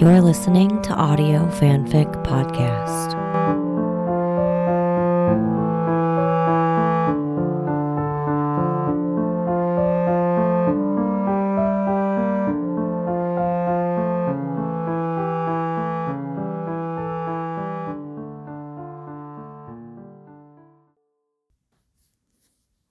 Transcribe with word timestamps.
You're 0.00 0.20
listening 0.20 0.80
to 0.82 0.92
Audio 0.92 1.40
Fanfic 1.58 2.06
Podcast. 2.22 3.18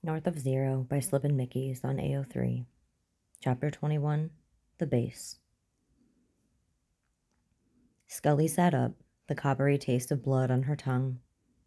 North 0.03 0.27
of 0.27 0.37
Zero 0.37 0.85
by 0.89 0.99
Slippin' 0.99 1.37
Mickeys 1.37 1.85
on 1.85 1.95
AO3. 1.99 2.65
Chapter 3.39 3.71
21 3.71 4.29
The 4.79 4.85
Base. 4.85 5.37
Scully 8.17 8.47
sat 8.47 8.73
up, 8.73 8.93
the 9.27 9.35
coppery 9.35 9.77
taste 9.77 10.09
of 10.09 10.23
blood 10.23 10.49
on 10.49 10.63
her 10.63 10.75
tongue. 10.75 11.19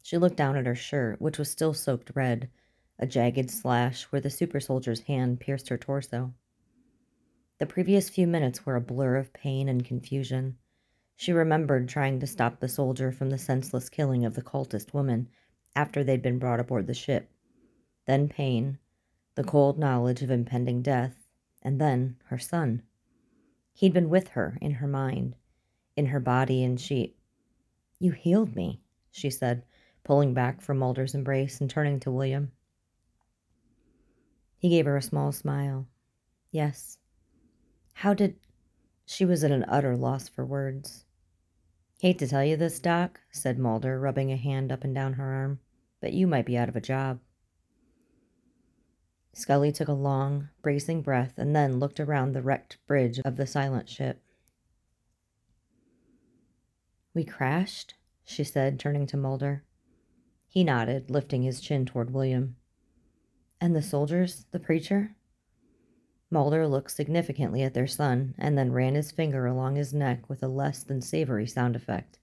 She 0.03 0.19
looked 0.19 0.37
down 0.37 0.57
at 0.57 0.67
her 0.67 0.75
shirt, 0.75 1.21
which 1.21 1.39
was 1.39 1.49
still 1.49 1.73
soaked 1.73 2.11
red, 2.17 2.51
a 2.99 3.07
jagged 3.07 3.53
slash 3.53 4.03
where 4.07 4.21
the 4.21 4.31
super 4.31 4.59
soldier's 4.59 5.03
hand 5.03 5.39
pierced 5.39 5.69
her 5.69 5.79
torso. 5.79 6.35
The 7.59 7.67
previous 7.67 8.11
few 8.11 8.27
minutes 8.27 8.67
were 8.67 8.75
a 8.75 8.81
blur 8.81 9.15
of 9.15 9.33
pain 9.33 9.69
and 9.69 9.85
confusion. 9.85 10.59
She 11.15 11.33
remembered 11.33 11.89
trying 11.89 12.19
to 12.19 12.27
stop 12.27 12.59
the 12.59 12.67
soldier 12.67 13.13
from 13.13 13.31
the 13.31 13.39
senseless 13.39 13.89
killing 13.89 14.25
of 14.25 14.35
the 14.35 14.43
cultist 14.43 14.93
woman 14.93 15.29
after 15.77 16.03
they'd 16.03 16.21
been 16.21 16.41
brought 16.41 16.59
aboard 16.59 16.89
the 16.89 16.95
ship 16.95 17.31
then 18.07 18.29
pain, 18.29 18.81
the 19.37 19.45
cold 19.45 19.79
knowledge 19.79 20.21
of 20.21 20.33
impending 20.33 20.83
death, 20.83 21.29
and 21.63 21.81
then 21.81 22.17
her 22.25 22.41
son. 22.41 22.83
He'd 23.73 23.93
been 23.93 24.11
with 24.11 24.31
her 24.31 24.59
in 24.61 24.73
her 24.73 24.89
mind, 24.89 25.37
in 25.97 26.07
her 26.07 26.21
body, 26.21 26.63
and 26.65 26.81
she. 26.81 27.15
You 27.99 28.13
healed 28.13 28.57
me, 28.57 28.81
she 29.11 29.31
said, 29.31 29.65
pulling 30.05 30.33
back 30.35 30.61
from 30.61 30.79
Mulder's 30.79 31.15
embrace 31.15 31.61
and 31.61 31.69
turning 31.69 32.01
to 32.01 32.11
William. 32.11 32.53
He 34.59 34.69
gave 34.69 34.87
her 34.87 34.97
a 34.97 35.03
small 35.03 35.33
smile. 35.33 35.87
Yes. 36.51 36.99
How 37.95 38.15
did. 38.15 38.37
She 39.07 39.25
was 39.25 39.43
at 39.43 39.51
an 39.51 39.65
utter 39.69 39.97
loss 39.97 40.29
for 40.29 40.45
words. 40.45 41.05
Hate 42.01 42.19
to 42.21 42.27
tell 42.27 42.45
you 42.45 42.57
this, 42.57 42.79
Doc, 42.81 43.21
said 43.31 43.59
Mulder, 43.59 44.01
rubbing 44.01 44.33
a 44.33 44.37
hand 44.37 44.73
up 44.73 44.85
and 44.85 44.95
down 44.95 45.15
her 45.15 45.33
arm, 45.35 45.61
but 46.01 46.13
you 46.13 46.27
might 46.27 46.47
be 46.47 46.57
out 46.57 46.69
of 46.69 46.77
a 46.77 46.81
job. 46.81 47.21
Scully 49.33 49.71
took 49.71 49.89
a 49.89 49.93
long, 49.93 50.49
bracing 50.63 51.03
breath 51.03 51.35
and 51.37 51.55
then 51.55 51.79
looked 51.79 52.01
around 52.01 52.33
the 52.33 52.43
wrecked 52.43 52.79
bridge 52.87 53.21
of 53.25 53.37
the 53.37 53.47
silent 53.47 53.89
ship. 53.89 54.23
We 57.15 57.25
crashed, 57.25 57.95
she 58.25 58.45
said, 58.45 58.79
turning 58.79 59.07
to 59.09 59.17
Mulder. 59.17 59.65
He 60.47 60.65
nodded, 60.65 61.11
lifting 61.11 61.43
his 61.43 61.61
chin 61.61 61.87
toward 61.87 62.13
William. 62.13 62.57
And 63.61 63.75
the 63.75 63.83
soldiers, 63.83 64.47
the 64.53 64.61
preacher? 64.61 65.17
Mulder 66.31 66.69
looked 66.69 66.93
significantly 66.93 67.63
at 67.63 67.75
their 67.75 67.89
son 67.89 68.35
and 68.39 68.57
then 68.57 68.73
ran 68.73 68.95
his 68.95 69.11
finger 69.11 69.47
along 69.47 69.77
his 69.77 69.93
neck 69.93 70.29
with 70.29 70.43
a 70.43 70.49
less 70.49 70.85
than 70.85 71.01
savory 71.01 71.47
sound 71.47 71.75
effect. 71.75 72.21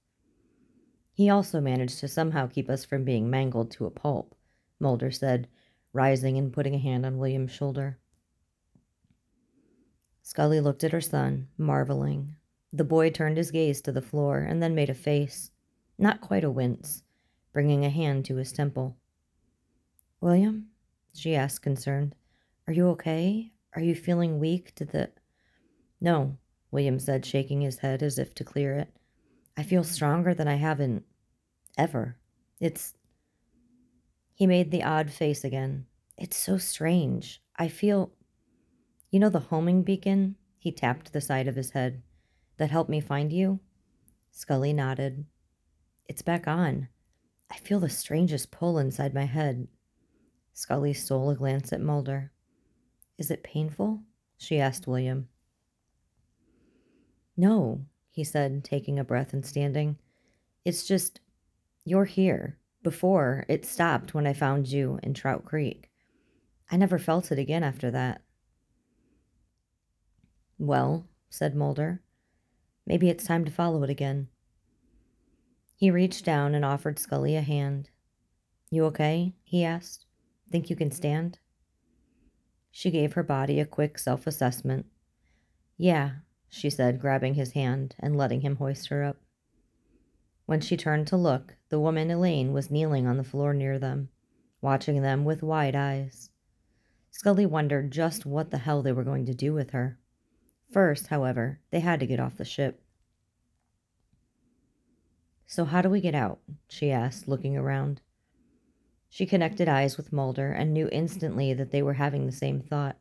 He 1.14 1.30
also 1.30 1.60
managed 1.60 2.00
to 2.00 2.08
somehow 2.08 2.48
keep 2.48 2.70
us 2.70 2.86
from 2.86 3.04
being 3.04 3.30
mangled 3.30 3.72
to 3.72 3.86
a 3.86 3.92
pulp, 3.92 4.36
Mulder 4.80 5.12
said, 5.12 5.48
rising 5.92 6.38
and 6.38 6.54
putting 6.54 6.76
a 6.76 6.80
hand 6.80 7.06
on 7.06 7.18
William's 7.18 7.52
shoulder. 7.52 7.98
Scully 10.22 10.60
looked 10.60 10.84
at 10.84 10.92
her 10.92 11.02
son, 11.02 11.48
marveling. 11.58 12.36
The 12.78 12.84
boy 12.84 13.10
turned 13.10 13.38
his 13.38 13.50
gaze 13.50 13.82
to 13.82 13.92
the 13.92 14.04
floor 14.04 14.38
and 14.38 14.62
then 14.62 14.76
made 14.76 14.92
a 14.92 14.94
face, 14.94 15.50
not 15.98 16.22
quite 16.22 16.44
a 16.44 16.52
wince, 16.52 17.02
bringing 17.52 17.84
a 17.84 17.90
hand 17.90 18.24
to 18.26 18.36
his 18.36 18.52
temple. 18.52 18.96
William? 20.22 20.68
she 21.12 21.34
asked, 21.34 21.64
concerned. 21.64 22.14
Are 22.68 22.74
you 22.74 22.88
okay? 22.90 23.52
Are 23.76 23.82
you 23.82 23.96
feeling 23.96 24.38
weak? 24.38 24.76
Did 24.76 24.92
the. 24.92 25.10
No, 26.00 26.38
William 26.70 27.00
said, 27.00 27.26
shaking 27.26 27.62
his 27.62 27.80
head 27.80 28.04
as 28.04 28.20
if 28.20 28.36
to 28.36 28.44
clear 28.44 28.74
it. 28.74 28.90
I 29.58 29.64
feel 29.64 29.84
stronger 29.84 30.36
than 30.36 30.48
I 30.48 30.58
have 30.58 30.80
in. 30.80 31.04
ever. 31.80 32.18
It's. 32.60 32.94
He 34.36 34.46
made 34.46 34.70
the 34.70 34.84
odd 34.84 35.10
face 35.10 35.44
again. 35.44 35.88
It's 36.16 36.38
so 36.38 36.60
strange. 36.60 37.42
I 37.56 37.70
feel. 37.70 38.12
You 39.10 39.20
know 39.20 39.30
the 39.30 39.40
homing 39.40 39.82
beacon? 39.82 40.36
He 40.60 40.72
tapped 40.72 41.12
the 41.12 41.22
side 41.22 41.48
of 41.48 41.56
his 41.56 41.72
head. 41.72 42.04
That 42.58 42.72
helped 42.72 42.90
me 42.90 43.00
find 43.00 43.32
you? 43.32 43.60
Scully 44.32 44.74
nodded. 44.74 45.26
It's 46.08 46.22
back 46.22 46.48
on. 46.48 46.88
I 47.52 47.58
feel 47.58 47.80
the 47.80 47.90
strangest 47.90 48.52
pull 48.52 48.78
inside 48.78 49.14
my 49.14 49.26
head. 49.26 49.68
Scully 50.54 50.94
stole 50.94 51.30
a 51.30 51.36
glance 51.36 51.72
at 51.72 51.82
Mulder. 51.82 52.32
Is 53.18 53.32
it 53.32 53.44
painful? 53.44 54.02
she 54.38 54.60
asked 54.60 54.88
William. 54.88 55.28
No, 57.36 57.86
he 58.12 58.24
said, 58.24 58.64
taking 58.64 58.98
a 58.98 59.04
breath 59.04 59.34
and 59.34 59.46
standing. 59.46 59.98
It's 60.66 60.88
just, 60.88 61.20
you're 61.86 62.06
here. 62.06 62.58
Before, 62.84 63.46
it 63.48 63.66
stopped 63.66 64.14
when 64.14 64.26
I 64.26 64.34
found 64.34 64.68
you 64.68 65.00
in 65.04 65.14
Trout 65.14 65.46
Creek. 65.46 65.90
I 66.72 66.78
never 66.78 66.98
felt 66.98 67.32
it 67.32 67.40
again 67.40 67.64
after 67.64 67.92
that. 67.92 68.22
Well, 70.58 71.06
said 71.30 71.56
Mulder, 71.56 72.02
maybe 72.88 73.10
it's 73.10 73.26
time 73.26 73.46
to 73.46 73.52
follow 73.52 73.84
it 73.84 73.90
again. 73.92 74.30
He 75.76 75.92
reached 75.92 76.26
down 76.26 76.56
and 76.56 76.66
offered 76.66 76.98
Scully 76.98 77.36
a 77.36 77.42
hand. 77.42 77.92
You 78.72 78.86
okay? 78.86 79.36
he 79.44 79.64
asked. 79.64 80.06
Think 80.50 80.72
you 80.72 80.76
can 80.76 80.90
stand? 80.90 81.38
She 82.72 82.90
gave 82.90 83.14
her 83.14 83.24
body 83.24 83.60
a 83.60 83.66
quick 83.66 84.00
self 84.00 84.26
assessment. 84.26 84.88
Yeah, 85.78 86.12
she 86.50 86.70
said, 86.70 87.00
grabbing 87.00 87.36
his 87.36 87.52
hand 87.52 87.96
and 88.00 88.16
letting 88.16 88.42
him 88.42 88.56
hoist 88.56 88.88
her 88.88 89.04
up. 89.04 89.18
When 90.46 90.62
she 90.62 90.78
turned 90.78 91.08
to 91.08 91.18
look, 91.18 91.56
the 91.70 91.80
woman 91.80 92.10
Elaine 92.10 92.54
was 92.54 92.72
kneeling 92.72 93.06
on 93.06 93.18
the 93.18 93.24
floor 93.24 93.54
near 93.54 93.78
them, 93.78 94.10
watching 94.62 95.02
them 95.02 95.26
with 95.26 95.44
wide 95.44 95.76
eyes. 95.76 96.30
Scully 97.12 97.46
wondered 97.46 97.92
just 97.92 98.26
what 98.26 98.52
the 98.52 98.60
hell 98.60 98.82
they 98.82 98.94
were 98.94 99.04
going 99.04 99.26
to 99.26 99.34
do 99.34 99.54
with 99.54 99.72
her. 99.72 100.00
First, 100.72 101.08
however, 101.08 101.60
they 101.72 101.80
had 101.80 102.00
to 102.02 102.06
get 102.06 102.20
off 102.20 102.38
the 102.38 102.46
ship. 102.46 102.82
So, 105.46 105.64
how 105.66 105.82
do 105.82 105.90
we 105.90 106.02
get 106.02 106.16
out? 106.16 106.40
she 106.68 106.92
asked, 106.92 107.28
looking 107.28 107.56
around. 107.56 108.02
She 109.10 109.26
connected 109.26 109.70
eyes 109.70 109.96
with 109.96 110.12
Mulder 110.12 110.52
and 110.52 110.74
knew 110.74 110.90
instantly 110.92 111.54
that 111.54 111.72
they 111.72 111.82
were 111.82 111.94
having 111.94 112.26
the 112.26 112.32
same 112.32 112.62
thought. 112.62 112.98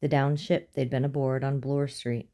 The 0.00 0.08
down 0.08 0.36
ship 0.36 0.70
they'd 0.72 0.90
been 0.90 1.04
aboard 1.04 1.44
on 1.44 1.60
Bloor 1.60 1.86
Street. 1.86 2.30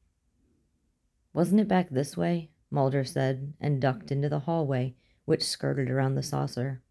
Wasn't 1.32 1.60
it 1.60 1.68
back 1.68 1.90
this 1.90 2.16
way? 2.16 2.50
Mulder 2.70 3.04
said, 3.04 3.54
and 3.60 3.80
ducked 3.80 4.12
into 4.12 4.28
the 4.28 4.40
hallway, 4.40 4.94
which 5.24 5.42
skirted 5.42 5.90
around 5.90 6.14
the 6.14 6.22
saucer. 6.22 6.82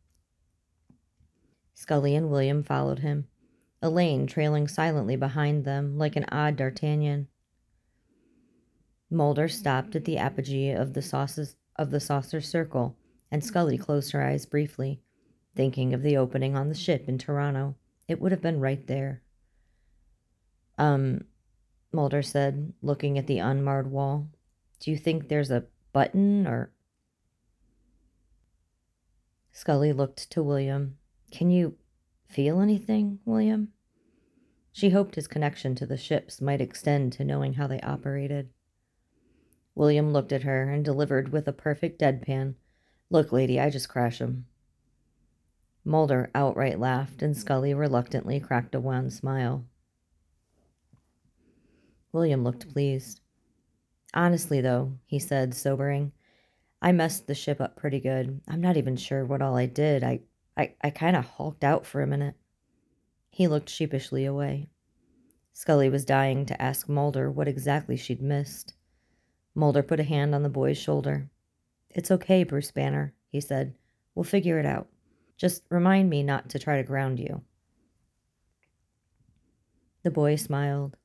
Scully 1.74 2.16
and 2.16 2.30
William 2.30 2.64
followed 2.64 3.00
him, 3.00 3.28
Elaine 3.82 4.28
trailing 4.28 4.68
silently 4.68 5.16
behind 5.16 5.64
them 5.64 5.98
like 5.98 6.16
an 6.16 6.26
odd 6.32 6.56
D'Artagnan. 6.56 7.28
Mulder 9.10 9.48
stopped 9.48 9.96
at 9.96 10.06
the 10.06 10.18
apogee 10.18 10.72
of 10.72 10.94
the 10.94 11.02
sauces 11.02 11.56
of 11.78 11.92
the 11.92 12.00
saucer 12.00 12.42
circle, 12.42 12.98
and 13.32 13.44
Scully 13.44 13.78
closed 13.78 14.12
her 14.12 14.24
eyes 14.24 14.46
briefly, 14.46 15.02
thinking 15.56 15.94
of 15.94 16.02
the 16.02 16.18
opening 16.18 16.56
on 16.56 16.70
the 16.70 16.76
ship 16.76 17.08
in 17.08 17.18
Toronto. 17.18 17.76
It 18.08 18.20
would 18.20 18.32
have 18.32 18.42
been 18.42 18.60
right 18.60 18.86
there. 18.88 19.22
Um, 20.78 21.26
Mulder 21.92 22.22
said, 22.22 22.74
looking 22.82 23.18
at 23.18 23.28
the 23.28 23.40
unmarred 23.40 23.92
wall. 23.92 24.28
Do 24.80 24.92
you 24.92 24.98
think 24.98 25.28
there's 25.28 25.52
a 25.52 25.66
button 25.94 26.46
or. 26.46 26.72
Scully 29.52 29.92
looked 29.92 30.30
to 30.32 30.44
William. 30.44 30.98
Can 31.32 31.50
you 31.50 31.78
feel 32.28 32.60
anything, 32.60 33.20
William? 33.26 33.70
She 34.72 34.92
hoped 34.92 35.16
his 35.16 35.28
connection 35.28 35.74
to 35.76 35.88
the 35.88 35.98
ships 35.98 36.40
might 36.40 36.62
extend 36.62 37.14
to 37.14 37.24
knowing 37.24 37.54
how 37.54 37.66
they 37.66 37.80
operated. 37.82 38.50
William 39.78 40.12
looked 40.12 40.32
at 40.32 40.42
her 40.42 40.72
and 40.72 40.84
delivered 40.84 41.32
with 41.32 41.48
a 41.48 41.54
perfect 41.54 42.02
deadpan. 42.02 42.56
Look, 43.12 43.32
lady, 43.32 43.60
I 43.60 43.70
just 43.70 43.88
crash 43.88 44.20
'em. 44.20 44.48
Mulder 45.86 46.32
outright 46.34 46.80
laughed, 46.80 47.22
and 47.22 47.38
Scully 47.38 47.76
reluctantly 47.76 48.40
cracked 48.40 48.74
a 48.74 48.80
wan 48.80 49.12
smile. 49.12 49.68
William 52.12 52.44
looked 52.44 52.68
pleased. 52.74 53.22
Honestly, 54.16 54.62
though, 54.62 54.98
he 55.06 55.20
said, 55.20 55.54
sobering, 55.54 56.12
I 56.82 56.92
messed 56.92 57.28
the 57.28 57.36
ship 57.36 57.62
up 57.62 57.76
pretty 57.76 58.00
good. 58.00 58.42
I'm 58.48 58.62
not 58.62 58.78
even 58.78 58.96
sure 58.96 59.26
what 59.26 59.44
all 59.44 59.56
I 59.56 59.68
did. 59.68 60.04
I, 60.04 60.22
I, 60.58 60.74
I 60.82 60.90
kind 60.90 61.16
of 61.16 61.24
hulked 61.24 61.64
out 61.64 61.86
for 61.86 62.02
a 62.02 62.08
minute. 62.08 62.34
He 63.30 63.48
looked 63.48 63.70
sheepishly 63.70 64.26
away. 64.26 64.72
Scully 65.54 65.88
was 65.88 66.04
dying 66.04 66.48
to 66.48 66.60
ask 66.60 66.90
Mulder 66.90 67.30
what 67.30 67.48
exactly 67.48 67.96
she'd 67.96 68.24
missed. 68.24 68.74
Mulder 69.58 69.82
put 69.82 70.00
a 70.00 70.04
hand 70.04 70.36
on 70.36 70.44
the 70.44 70.50
boy's 70.50 70.78
shoulder. 70.78 71.32
It's 71.90 72.12
okay, 72.12 72.44
Bruce 72.44 72.70
Banner, 72.70 73.16
he 73.28 73.42
said. 73.42 73.74
We'll 74.14 74.24
figure 74.24 74.60
it 74.60 74.68
out. 74.68 74.88
Just 75.36 75.64
remind 75.72 76.12
me 76.12 76.22
not 76.22 76.50
to 76.50 76.60
try 76.60 76.78
to 76.78 76.84
ground 76.84 77.18
you. 77.18 77.42
The 80.04 80.12
boy 80.12 80.36
smiled. 80.36 80.96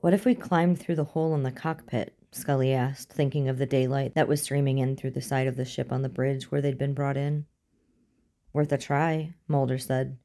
What 0.00 0.12
if 0.12 0.26
we 0.26 0.34
climbed 0.34 0.78
through 0.78 0.96
the 0.96 1.04
hole 1.04 1.34
in 1.34 1.42
the 1.42 1.50
cockpit? 1.50 2.14
Scully 2.30 2.74
asked, 2.74 3.10
thinking 3.10 3.48
of 3.48 3.56
the 3.56 3.64
daylight 3.64 4.14
that 4.14 4.28
was 4.28 4.42
streaming 4.42 4.76
in 4.76 4.94
through 4.94 5.12
the 5.12 5.22
side 5.22 5.46
of 5.46 5.56
the 5.56 5.64
ship 5.64 5.90
on 5.90 6.02
the 6.02 6.10
bridge 6.10 6.50
where 6.50 6.60
they'd 6.60 6.76
been 6.76 6.92
brought 6.92 7.16
in. 7.16 7.46
Worth 8.52 8.70
a 8.70 8.76
try, 8.76 9.32
Mulder 9.48 9.78
said. 9.78 10.18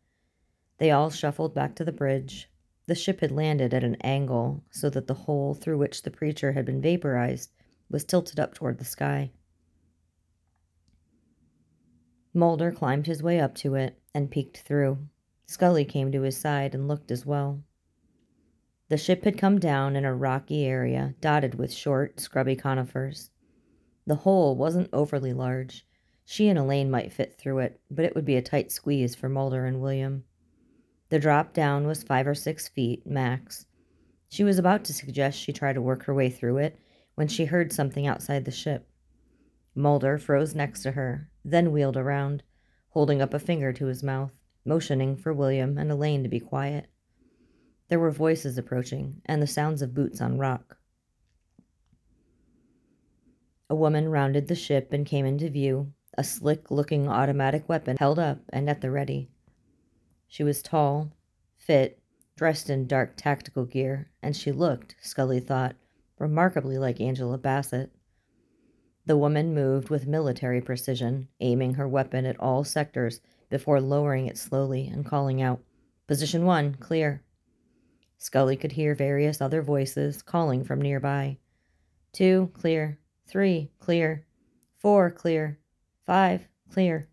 They 0.79 0.91
all 0.91 1.09
shuffled 1.09 1.55
back 1.55 1.75
to 1.75 1.85
the 1.85 1.93
bridge. 1.93 2.49
The 2.87 2.95
ship 2.95 3.21
had 3.21 3.31
landed 3.31 3.73
at 3.73 3.83
an 3.83 3.95
angle 4.01 4.63
so 4.69 4.89
that 4.91 5.07
the 5.07 5.13
hole 5.13 5.53
through 5.53 5.77
which 5.79 6.03
the 6.03 6.11
preacher 6.11 6.51
had 6.51 6.65
been 6.65 6.81
vaporized 6.81 7.51
was 7.89 8.03
tilted 8.03 8.39
up 8.39 8.53
toward 8.53 8.77
the 8.77 8.85
sky. 8.85 9.31
Mulder 12.33 12.71
climbed 12.71 13.07
his 13.07 13.23
way 13.23 13.39
up 13.39 13.55
to 13.55 13.75
it 13.75 13.99
and 14.13 14.29
peeked 14.29 14.57
through. 14.57 14.99
Scully 15.45 15.85
came 15.85 16.11
to 16.11 16.21
his 16.21 16.37
side 16.37 16.75
and 16.75 16.87
looked 16.87 17.11
as 17.11 17.25
well. 17.25 17.63
The 18.89 18.97
ship 18.97 19.23
had 19.23 19.37
come 19.37 19.59
down 19.59 19.95
in 19.95 20.05
a 20.05 20.13
rocky 20.13 20.65
area 20.65 21.15
dotted 21.21 21.55
with 21.55 21.73
short, 21.73 22.19
scrubby 22.19 22.55
conifers. 22.55 23.31
The 24.05 24.15
hole 24.15 24.55
wasn't 24.55 24.89
overly 24.93 25.33
large. 25.33 25.87
She 26.23 26.49
and 26.49 26.59
Elaine 26.59 26.91
might 26.91 27.13
fit 27.13 27.35
through 27.35 27.59
it, 27.59 27.79
but 27.89 28.05
it 28.05 28.13
would 28.13 28.25
be 28.25 28.35
a 28.35 28.41
tight 28.41 28.71
squeeze 28.71 29.15
for 29.15 29.29
Mulder 29.29 29.65
and 29.65 29.81
William. 29.81 30.25
The 31.09 31.19
drop 31.19 31.53
down 31.53 31.85
was 31.85 32.03
five 32.03 32.27
or 32.27 32.35
six 32.35 32.67
feet, 32.67 33.05
max. 33.05 33.65
She 34.27 34.43
was 34.43 34.57
about 34.57 34.83
to 34.85 34.93
suggest 34.93 35.39
she 35.39 35.53
try 35.53 35.71
to 35.71 35.81
work 35.81 36.03
her 36.03 36.13
way 36.13 36.29
through 36.29 36.57
it 36.57 36.79
when 37.15 37.27
she 37.27 37.45
heard 37.45 37.71
something 37.71 38.07
outside 38.07 38.45
the 38.45 38.51
ship. 38.51 38.89
Mulder 39.75 40.17
froze 40.17 40.55
next 40.55 40.83
to 40.83 40.91
her, 40.91 41.29
then 41.43 41.71
wheeled 41.71 41.97
around, 41.97 42.43
holding 42.89 43.21
up 43.21 43.33
a 43.33 43.39
finger 43.39 43.71
to 43.73 43.85
his 43.85 44.03
mouth, 44.03 44.33
motioning 44.65 45.15
for 45.15 45.33
William 45.33 45.77
and 45.77 45.91
Elaine 45.91 46.23
to 46.23 46.29
be 46.29 46.39
quiet. 46.39 46.87
There 47.87 47.99
were 47.99 48.11
voices 48.11 48.57
approaching, 48.57 49.21
and 49.25 49.41
the 49.41 49.47
sounds 49.47 49.81
of 49.81 49.93
boots 49.93 50.21
on 50.21 50.39
rock. 50.39 50.77
A 53.69 53.75
woman 53.75 54.09
rounded 54.09 54.47
the 54.47 54.55
ship 54.55 54.91
and 54.91 55.05
came 55.05 55.25
into 55.25 55.49
view, 55.49 55.93
a 56.17 56.23
slick 56.23 56.71
looking 56.71 57.07
automatic 57.07 57.67
weapon 57.67 57.97
held 57.97 58.17
up 58.17 58.39
and 58.49 58.69
at 58.69 58.81
the 58.81 58.89
ready. 58.89 59.29
She 60.35 60.43
was 60.43 60.61
tall, 60.61 61.13
fit, 61.55 61.97
dressed 62.35 62.69
in 62.69 62.87
dark 62.87 63.15
tactical 63.15 63.63
gear, 63.63 64.11
and 64.21 64.35
she 64.35 64.51
looked, 64.51 64.97
Scully 65.01 65.39
thought, 65.39 65.77
remarkably 66.19 66.77
like 66.77 66.99
Angela 66.99 67.37
Bassett. 67.37 67.89
The 69.05 69.15
woman 69.15 69.53
moved 69.53 69.89
with 69.89 70.07
military 70.07 70.59
precision, 70.59 71.29
aiming 71.39 71.75
her 71.75 71.87
weapon 71.87 72.25
at 72.25 72.37
all 72.37 72.65
sectors 72.65 73.21
before 73.49 73.79
lowering 73.79 74.27
it 74.27 74.37
slowly 74.37 74.89
and 74.89 75.05
calling 75.05 75.41
out, 75.41 75.61
Position 76.05 76.43
one, 76.43 76.75
clear. 76.81 77.23
Scully 78.17 78.57
could 78.57 78.73
hear 78.73 78.93
various 78.93 79.39
other 79.39 79.61
voices 79.61 80.21
calling 80.21 80.65
from 80.65 80.81
nearby. 80.81 81.37
Two, 82.11 82.51
clear. 82.53 82.99
Three, 83.25 83.71
clear. 83.79 84.25
Four, 84.79 85.11
clear. 85.11 85.59
Five, 86.05 86.49
clear. 86.69 87.07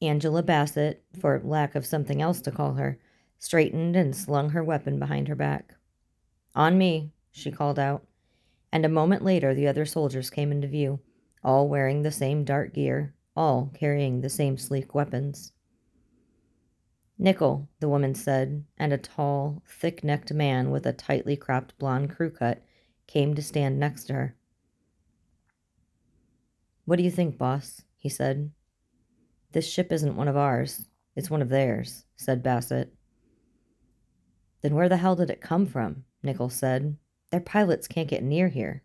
Angela 0.00 0.42
Bassett, 0.42 1.02
for 1.20 1.40
lack 1.44 1.74
of 1.74 1.86
something 1.86 2.22
else 2.22 2.40
to 2.42 2.50
call 2.50 2.74
her, 2.74 2.98
straightened 3.38 3.96
and 3.96 4.14
slung 4.14 4.50
her 4.50 4.62
weapon 4.62 4.98
behind 4.98 5.28
her 5.28 5.34
back. 5.34 5.74
On 6.54 6.78
me, 6.78 7.12
she 7.30 7.50
called 7.50 7.78
out 7.78 8.04
and 8.72 8.84
a 8.84 8.88
moment 8.88 9.24
later 9.24 9.54
the 9.54 9.66
other 9.66 9.84
soldiers 9.84 10.30
came 10.30 10.52
into 10.52 10.68
view, 10.68 11.00
all 11.42 11.68
wearing 11.68 12.02
the 12.02 12.12
same 12.12 12.44
dark 12.44 12.74
gear, 12.74 13.14
all 13.36 13.72
carrying 13.74 14.20
the 14.20 14.28
same 14.28 14.56
sleek 14.56 14.94
weapons. 14.94 15.52
Nickel, 17.18 17.68
the 17.80 17.88
woman 17.88 18.14
said, 18.14 18.64
and 18.76 18.92
a 18.92 18.98
tall, 18.98 19.62
thick 19.66 20.04
necked 20.04 20.32
man 20.32 20.70
with 20.70 20.86
a 20.86 20.92
tightly 20.92 21.36
cropped 21.36 21.76
blonde 21.78 22.14
crew 22.14 22.30
cut 22.30 22.62
came 23.06 23.34
to 23.34 23.42
stand 23.42 23.80
next 23.80 24.04
to 24.04 24.12
her. 24.12 24.36
What 26.84 26.96
do 26.96 27.02
you 27.02 27.10
think, 27.10 27.36
boss? 27.36 27.82
he 27.96 28.08
said. 28.08 28.52
This 29.52 29.66
ship 29.66 29.92
isn't 29.92 30.16
one 30.16 30.28
of 30.28 30.36
ours. 30.36 30.88
It's 31.16 31.30
one 31.30 31.42
of 31.42 31.48
theirs, 31.48 32.04
said 32.16 32.42
Bassett. 32.42 32.94
Then 34.62 34.74
where 34.74 34.88
the 34.88 34.96
hell 34.96 35.16
did 35.16 35.30
it 35.30 35.40
come 35.40 35.66
from? 35.66 36.04
Nichols 36.22 36.54
said, 36.54 36.96
their 37.30 37.40
pilots 37.40 37.86
can't 37.86 38.08
get 38.08 38.22
near 38.22 38.48
here. 38.48 38.82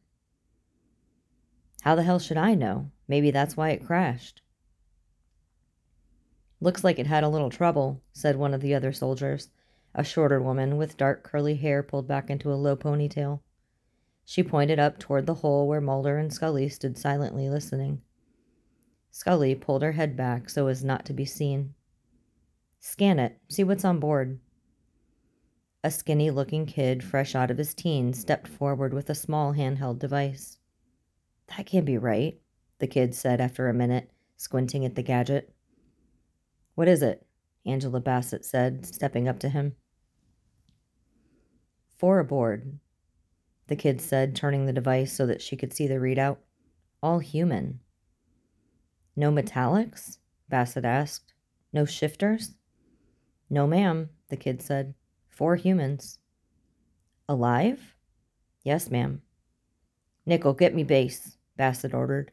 How 1.82 1.96
the 1.96 2.04
hell 2.04 2.20
should 2.20 2.38
I 2.38 2.56
know? 2.56 2.92
Maybe 3.08 3.32
that's 3.32 3.58
why 3.58 3.70
it 3.70 3.86
crashed. 3.86 4.42
Looks 6.60 6.84
like 6.84 7.00
it 7.00 7.08
had 7.08 7.24
a 7.24 7.30
little 7.30 7.50
trouble, 7.50 8.02
said 8.14 8.36
one 8.36 8.54
of 8.54 8.62
the 8.62 8.74
other 8.74 8.94
soldiers, 8.94 9.50
a 9.94 10.04
shorter 10.04 10.42
woman 10.42 10.78
with 10.78 10.98
dark 10.98 11.24
curly 11.24 11.56
hair 11.56 11.84
pulled 11.84 12.08
back 12.08 12.30
into 12.30 12.52
a 12.52 12.56
low 12.56 12.76
ponytail. 12.76 13.42
She 14.26 14.44
pointed 14.44 14.80
up 14.80 14.98
toward 14.98 15.26
the 15.26 15.36
hole 15.36 15.68
where 15.68 15.82
Mulder 15.82 16.18
and 16.18 16.34
Scully 16.34 16.70
stood 16.70 16.98
silently 16.98 17.50
listening. 17.50 18.02
Scully 19.14 19.54
pulled 19.54 19.84
her 19.84 19.92
head 19.92 20.18
back 20.18 20.50
so 20.50 20.66
as 20.66 20.84
not 20.84 21.06
to 21.06 21.14
be 21.14 21.24
seen. 21.24 21.76
Scan 22.80 23.20
it, 23.20 23.38
see 23.48 23.64
what's 23.64 23.86
on 23.86 24.00
board. 24.00 24.40
A 25.84 25.92
skinny 25.92 26.32
looking 26.32 26.66
kid, 26.66 27.04
fresh 27.04 27.36
out 27.36 27.52
of 27.52 27.60
his 27.60 27.76
teens, 27.76 28.20
stepped 28.20 28.48
forward 28.48 28.92
with 28.92 29.12
a 29.12 29.16
small 29.16 29.54
handheld 29.54 30.00
device. 30.00 30.58
That 31.46 31.68
can't 31.68 31.86
be 31.86 32.00
right, 32.00 32.40
the 32.80 32.88
kid 32.88 33.14
said 33.14 33.40
after 33.40 33.70
a 33.70 33.74
minute, 33.74 34.10
squinting 34.36 34.84
at 34.84 34.96
the 34.96 35.04
gadget. 35.04 35.54
What 36.74 36.88
is 36.88 37.04
it? 37.04 37.24
Angela 37.68 38.00
Bassett 38.00 38.44
said, 38.44 38.84
stepping 38.84 39.28
up 39.28 39.38
to 39.42 39.50
him. 39.50 39.76
Four 42.00 42.18
aboard, 42.18 42.80
the 43.68 43.76
kid 43.76 44.02
said, 44.02 44.36
turning 44.36 44.66
the 44.66 44.74
device 44.74 45.14
so 45.14 45.28
that 45.28 45.42
she 45.42 45.56
could 45.56 45.72
see 45.72 45.86
the 45.86 45.96
readout. 45.96 46.38
All 47.04 47.20
human. 47.20 47.80
No 49.16 49.32
metallics? 49.32 50.18
Bassett 50.50 50.86
asked. 50.86 51.34
No 51.72 51.86
shifters? 51.86 52.56
No, 53.50 53.68
ma'am, 53.68 54.10
the 54.30 54.38
kid 54.38 54.62
said. 54.62 54.94
Four 55.30 55.56
humans. 55.56 56.20
Alive? 57.28 57.96
Yes, 58.64 58.90
ma'am. 58.90 59.22
Nickel, 60.26 60.54
get 60.54 60.74
me 60.74 60.84
base, 60.84 61.38
Bassett 61.58 61.94
ordered. 61.94 62.32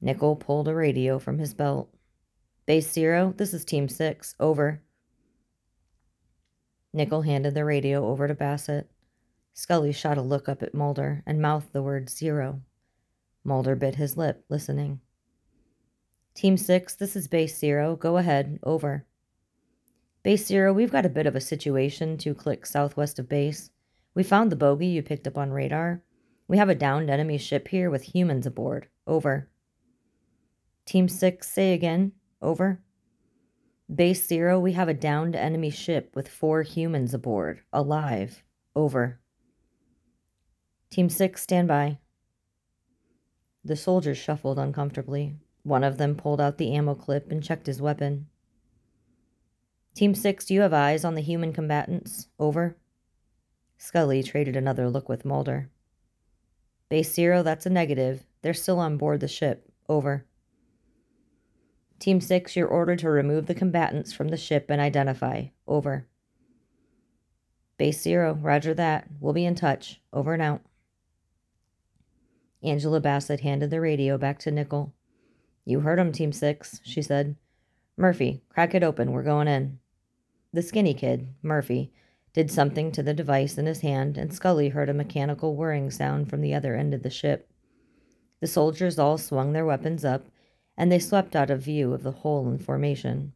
Nickel 0.00 0.36
pulled 0.36 0.68
a 0.68 0.74
radio 0.74 1.18
from 1.18 1.38
his 1.38 1.54
belt. 1.54 1.92
Base 2.66 2.90
zero, 2.90 3.34
this 3.36 3.52
is 3.52 3.64
Team 3.64 3.88
Six. 3.88 4.34
Over. 4.38 4.82
Nickel 6.92 7.22
handed 7.22 7.54
the 7.54 7.64
radio 7.64 8.06
over 8.06 8.28
to 8.28 8.34
Bassett. 8.34 8.90
Scully 9.54 9.92
shot 9.92 10.18
a 10.18 10.22
look 10.22 10.48
up 10.48 10.62
at 10.62 10.74
Mulder 10.74 11.22
and 11.26 11.42
mouthed 11.42 11.72
the 11.72 11.82
word 11.82 12.08
zero. 12.08 12.62
Mulder 13.42 13.74
bit 13.74 13.96
his 13.96 14.16
lip, 14.16 14.44
listening. 14.48 15.00
Team 16.38 16.56
Six, 16.56 16.94
this 16.94 17.16
is 17.16 17.26
Base 17.26 17.58
Zero. 17.58 17.96
Go 17.96 18.16
ahead. 18.16 18.60
Over. 18.62 19.04
Base 20.22 20.46
Zero, 20.46 20.72
we've 20.72 20.92
got 20.92 21.04
a 21.04 21.08
bit 21.08 21.26
of 21.26 21.34
a 21.34 21.40
situation 21.40 22.16
two 22.16 22.32
clicks 22.32 22.70
southwest 22.70 23.18
of 23.18 23.28
base. 23.28 23.70
We 24.14 24.22
found 24.22 24.52
the 24.52 24.54
bogey 24.54 24.86
you 24.86 25.02
picked 25.02 25.26
up 25.26 25.36
on 25.36 25.50
radar. 25.50 26.04
We 26.46 26.56
have 26.58 26.68
a 26.68 26.76
downed 26.76 27.10
enemy 27.10 27.38
ship 27.38 27.66
here 27.66 27.90
with 27.90 28.14
humans 28.14 28.46
aboard. 28.46 28.86
Over. 29.04 29.50
Team 30.86 31.08
6, 31.08 31.44
say 31.44 31.72
again. 31.72 32.12
Over. 32.40 32.84
Base 33.92 34.24
Zero, 34.24 34.60
we 34.60 34.74
have 34.74 34.88
a 34.88 34.94
downed 34.94 35.34
enemy 35.34 35.70
ship 35.70 36.12
with 36.14 36.28
four 36.28 36.62
humans 36.62 37.12
aboard. 37.14 37.62
Alive. 37.72 38.44
Over. 38.76 39.18
Team 40.88 41.08
6, 41.08 41.42
stand 41.42 41.66
by. 41.66 41.98
The 43.64 43.74
soldiers 43.74 44.18
shuffled 44.18 44.60
uncomfortably. 44.60 45.34
One 45.68 45.84
of 45.84 45.98
them 45.98 46.14
pulled 46.14 46.40
out 46.40 46.56
the 46.56 46.72
ammo 46.72 46.94
clip 46.94 47.30
and 47.30 47.44
checked 47.44 47.66
his 47.66 47.82
weapon. 47.82 48.28
Team 49.94 50.14
6, 50.14 50.46
do 50.46 50.54
you 50.54 50.62
have 50.62 50.72
eyes 50.72 51.04
on 51.04 51.14
the 51.14 51.20
human 51.20 51.52
combatants? 51.52 52.28
Over. 52.38 52.78
Scully 53.76 54.22
traded 54.22 54.56
another 54.56 54.88
look 54.88 55.10
with 55.10 55.26
Mulder. 55.26 55.68
Base 56.88 57.12
Zero, 57.12 57.42
that's 57.42 57.66
a 57.66 57.70
negative. 57.70 58.24
They're 58.40 58.54
still 58.54 58.78
on 58.78 58.96
board 58.96 59.20
the 59.20 59.28
ship. 59.28 59.70
Over. 59.90 60.24
Team 61.98 62.22
6, 62.22 62.56
you're 62.56 62.66
ordered 62.66 63.00
to 63.00 63.10
remove 63.10 63.44
the 63.44 63.54
combatants 63.54 64.14
from 64.14 64.28
the 64.28 64.38
ship 64.38 64.70
and 64.70 64.80
identify. 64.80 65.48
Over. 65.66 66.06
Base 67.76 68.00
Zero, 68.00 68.38
roger 68.40 68.72
that. 68.72 69.06
We'll 69.20 69.34
be 69.34 69.44
in 69.44 69.54
touch. 69.54 70.00
Over 70.14 70.32
and 70.32 70.40
out. 70.40 70.62
Angela 72.62 73.00
Bassett 73.00 73.40
handed 73.40 73.68
the 73.68 73.82
radio 73.82 74.16
back 74.16 74.38
to 74.38 74.50
Nickel. 74.50 74.94
You 75.64 75.80
heard 75.80 75.98
him, 75.98 76.12
Team 76.12 76.32
6, 76.32 76.80
she 76.84 77.02
said. 77.02 77.36
Murphy, 77.96 78.42
crack 78.48 78.74
it 78.74 78.82
open. 78.82 79.12
We're 79.12 79.22
going 79.22 79.48
in. 79.48 79.78
The 80.52 80.62
skinny 80.62 80.94
kid, 80.94 81.34
Murphy, 81.42 81.92
did 82.32 82.50
something 82.50 82.92
to 82.92 83.02
the 83.02 83.12
device 83.14 83.58
in 83.58 83.66
his 83.66 83.80
hand, 83.80 84.16
and 84.16 84.32
Scully 84.32 84.68
heard 84.68 84.88
a 84.88 84.94
mechanical 84.94 85.56
whirring 85.56 85.90
sound 85.90 86.30
from 86.30 86.40
the 86.40 86.54
other 86.54 86.74
end 86.74 86.94
of 86.94 87.02
the 87.02 87.10
ship. 87.10 87.50
The 88.40 88.46
soldiers 88.46 88.98
all 88.98 89.18
swung 89.18 89.52
their 89.52 89.66
weapons 89.66 90.04
up, 90.04 90.28
and 90.76 90.92
they 90.92 91.00
swept 91.00 91.34
out 91.34 91.50
of 91.50 91.60
view 91.60 91.92
of 91.92 92.02
the 92.02 92.12
hole 92.12 92.48
in 92.48 92.58
formation. 92.58 93.32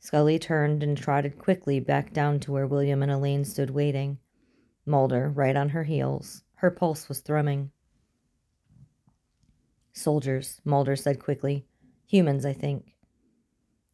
Scully 0.00 0.38
turned 0.38 0.82
and 0.82 0.96
trotted 0.96 1.38
quickly 1.38 1.80
back 1.80 2.12
down 2.12 2.40
to 2.40 2.52
where 2.52 2.66
William 2.66 3.02
and 3.02 3.12
Elaine 3.12 3.44
stood 3.44 3.70
waiting. 3.70 4.18
Mulder, 4.84 5.28
right 5.28 5.56
on 5.56 5.70
her 5.70 5.84
heels. 5.84 6.42
Her 6.56 6.70
pulse 6.70 7.08
was 7.08 7.20
thrumming. 7.20 7.70
Soldiers, 9.96 10.60
Mulder 10.62 10.94
said 10.94 11.18
quickly. 11.18 11.64
Humans, 12.06 12.44
I 12.44 12.52
think. 12.52 12.92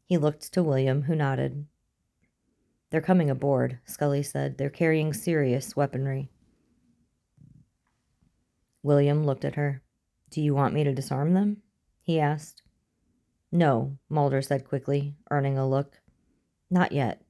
He 0.04 0.18
looked 0.18 0.52
to 0.52 0.62
William, 0.62 1.02
who 1.02 1.14
nodded. 1.14 1.66
They're 2.90 3.00
coming 3.00 3.30
aboard, 3.30 3.78
Scully 3.85 4.25
said. 4.25 4.59
They're 4.59 4.68
carrying 4.68 5.12
serious 5.12 5.76
weaponry. 5.76 6.28
William 8.82 9.25
looked 9.25 9.44
at 9.44 9.54
her. 9.54 9.80
Do 10.28 10.42
you 10.42 10.56
want 10.56 10.75
me 10.75 10.82
to 10.82 10.92
disarm 10.92 11.35
them? 11.35 11.59
he 12.02 12.18
asked. 12.18 12.62
No, 13.52 13.97
Mulder 14.09 14.42
said 14.42 14.64
quickly, 14.66 15.14
earning 15.30 15.56
a 15.56 15.68
look. 15.68 16.00
Not 16.68 16.90
yet. 16.90 17.23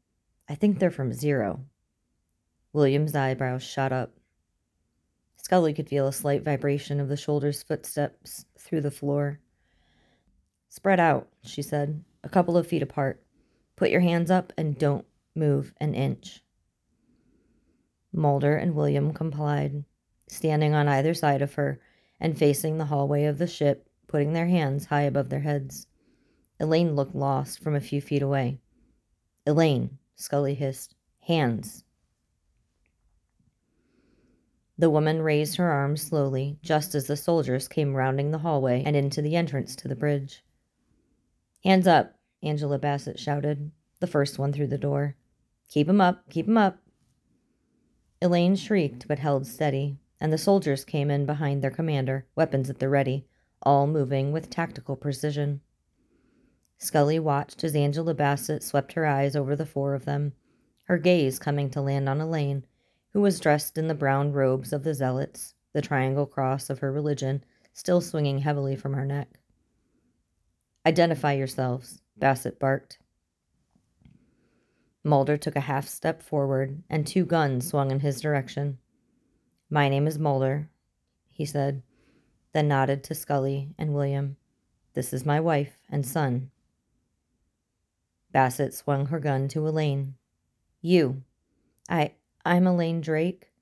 I 0.49 0.55
think 0.55 0.79
they're 0.79 0.91
from 0.91 1.13
Zero. 1.13 1.67
William's 2.73 3.15
eyebrows 3.15 3.63
shot 3.63 3.93
up. 3.93 4.15
Scully 5.53 5.75
could 5.75 5.91
feel 5.91 6.09
a 6.09 6.15
slight 6.15 6.43
vibration 6.43 6.99
of 6.99 7.11
the 7.11 7.17
shoulder's 7.19 7.63
footsteps 7.63 8.47
through 8.59 8.81
the 8.81 8.91
floor. 8.91 9.39
Spread 10.71 10.99
out, 10.99 11.29
she 11.45 11.61
said, 11.61 12.03
a 12.25 12.31
couple 12.31 12.57
of 12.57 12.67
feet 12.67 12.83
apart. 12.83 13.23
Put 13.77 13.91
your 13.91 14.01
hands 14.01 14.31
up 14.31 14.55
and 14.57 14.79
don't 14.79 15.05
move 15.35 15.75
an 15.79 15.93
inch. 15.93 16.41
Mulder 18.15 18.57
and 18.57 18.75
William 18.75 19.13
complied, 19.13 19.85
standing 20.27 20.73
on 20.73 20.89
either 20.89 21.13
side 21.13 21.43
of 21.43 21.53
her 21.53 21.79
and 22.19 22.39
facing 22.39 22.79
the 22.79 22.87
hallway 22.87 23.27
of 23.27 23.37
the 23.37 23.47
ship, 23.47 23.91
putting 24.07 24.33
their 24.33 24.47
hands 24.47 24.87
high 24.87 25.03
above 25.03 25.29
their 25.29 25.41
heads. 25.41 25.87
Elaine 26.61 26.97
looked 26.97 27.15
lost 27.15 27.63
from 27.63 27.75
a 27.75 27.81
few 27.83 28.01
feet 28.01 28.23
away. 28.23 28.59
Elaine, 29.47 29.99
Scully 30.15 30.55
hissed, 30.55 30.95
hands. 31.21 31.85
The 34.79 34.91
woman 34.91 35.23
raised 35.23 35.57
her 35.57 35.71
arms 35.71 36.03
slowly, 36.03 36.59
just 36.63 36.95
as 36.95 37.07
the 37.07 37.17
soldiers 37.17 37.69
came 37.69 37.95
rounding 37.95 38.31
the 38.31 38.39
hallway 38.39 38.83
and 38.85 38.97
into 38.97 39.21
the 39.21 39.37
entrance 39.37 39.77
to 39.77 39.89
the 39.89 39.95
bridge. 39.95 40.43
Hands 41.63 41.87
up, 41.87 42.19
Angela 42.43 42.79
Bassett 42.79 43.19
shouted, 43.19 43.71
the 44.01 44.07
first 44.07 44.39
one 44.39 44.53
through 44.53 44.67
the 44.69 44.79
door. 44.79 45.17
Keep 45.69 45.89
'em 45.89 46.01
up, 46.01 46.29
keep 46.31 46.49
'em 46.49 46.57
up. 46.57 46.79
Elaine 48.21 48.57
shrieked 48.57 49.07
but 49.07 49.19
held 49.19 49.47
steady, 49.47 49.99
and 50.21 50.33
the 50.33 50.39
soldiers 50.39 50.85
came 50.85 51.11
in 51.11 51.27
behind 51.27 51.63
their 51.63 51.71
commander, 51.71 52.27
weapons 52.35 52.71
at 52.71 52.79
the 52.79 52.89
ready, 52.89 53.27
all 53.63 53.87
moving 53.87 54.33
with 54.33 54.51
tactical 54.51 54.97
precision. 54.97 55.61
Scully 56.79 57.19
watched 57.19 57.63
as 57.63 57.77
Angela 57.77 58.15
Bassett 58.15 58.63
swept 58.63 58.95
her 58.95 59.07
eyes 59.07 59.37
over 59.37 59.55
the 59.55 59.67
four 59.67 59.95
of 59.95 60.05
them, 60.05 60.33
her 60.85 60.99
gaze 60.99 61.39
coming 61.39 61.71
to 61.71 61.81
land 61.81 62.09
on 62.09 62.21
Elaine, 62.21 62.65
who 63.13 63.21
was 63.21 63.41
dressed 63.41 63.77
in 63.79 63.89
the 63.89 63.95
brown 63.95 64.33
robes 64.33 64.73
of 64.73 64.85
the 64.85 64.95
zealots, 64.95 65.55
the 65.73 65.83
triangle 65.83 66.27
cross 66.27 66.71
of 66.71 66.79
her 66.79 66.93
religion 66.93 67.45
still 67.73 68.01
swinging 68.01 68.39
heavily 68.39 68.77
from 68.77 68.95
her 68.95 69.05
neck. 69.05 69.39
Identify 70.85 71.33
yourselves, 71.33 72.01
Bassett 72.17 72.59
barked. 72.59 72.99
Mulder 75.05 75.37
took 75.37 75.57
a 75.57 75.61
half 75.61 75.89
step 75.89 76.23
forward, 76.23 76.83
and 76.89 77.07
two 77.07 77.25
guns 77.25 77.69
swung 77.69 77.91
in 77.91 78.01
his 78.01 78.21
direction. 78.21 78.79
My 79.71 79.89
name 79.89 80.07
is 80.07 80.19
Mulder, 80.19 80.69
he 81.31 81.45
said, 81.45 81.83
then 82.53 82.69
nodded 82.69 83.03
to 83.05 83.15
Scully 83.15 83.75
and 83.79 83.95
William. 83.95 84.37
This 84.95 85.13
is 85.13 85.27
my 85.27 85.41
wife 85.41 85.79
and 85.91 86.05
son. 86.05 86.51
Bassett 88.33 88.75
swung 88.75 89.07
her 89.07 89.19
gun 89.19 89.49
to 89.49 89.67
Elaine. 89.67 90.15
You. 90.81 91.23
I 91.89 92.13
I'm 92.45 92.67
Elaine 92.67 93.01
Drake. 93.01 93.53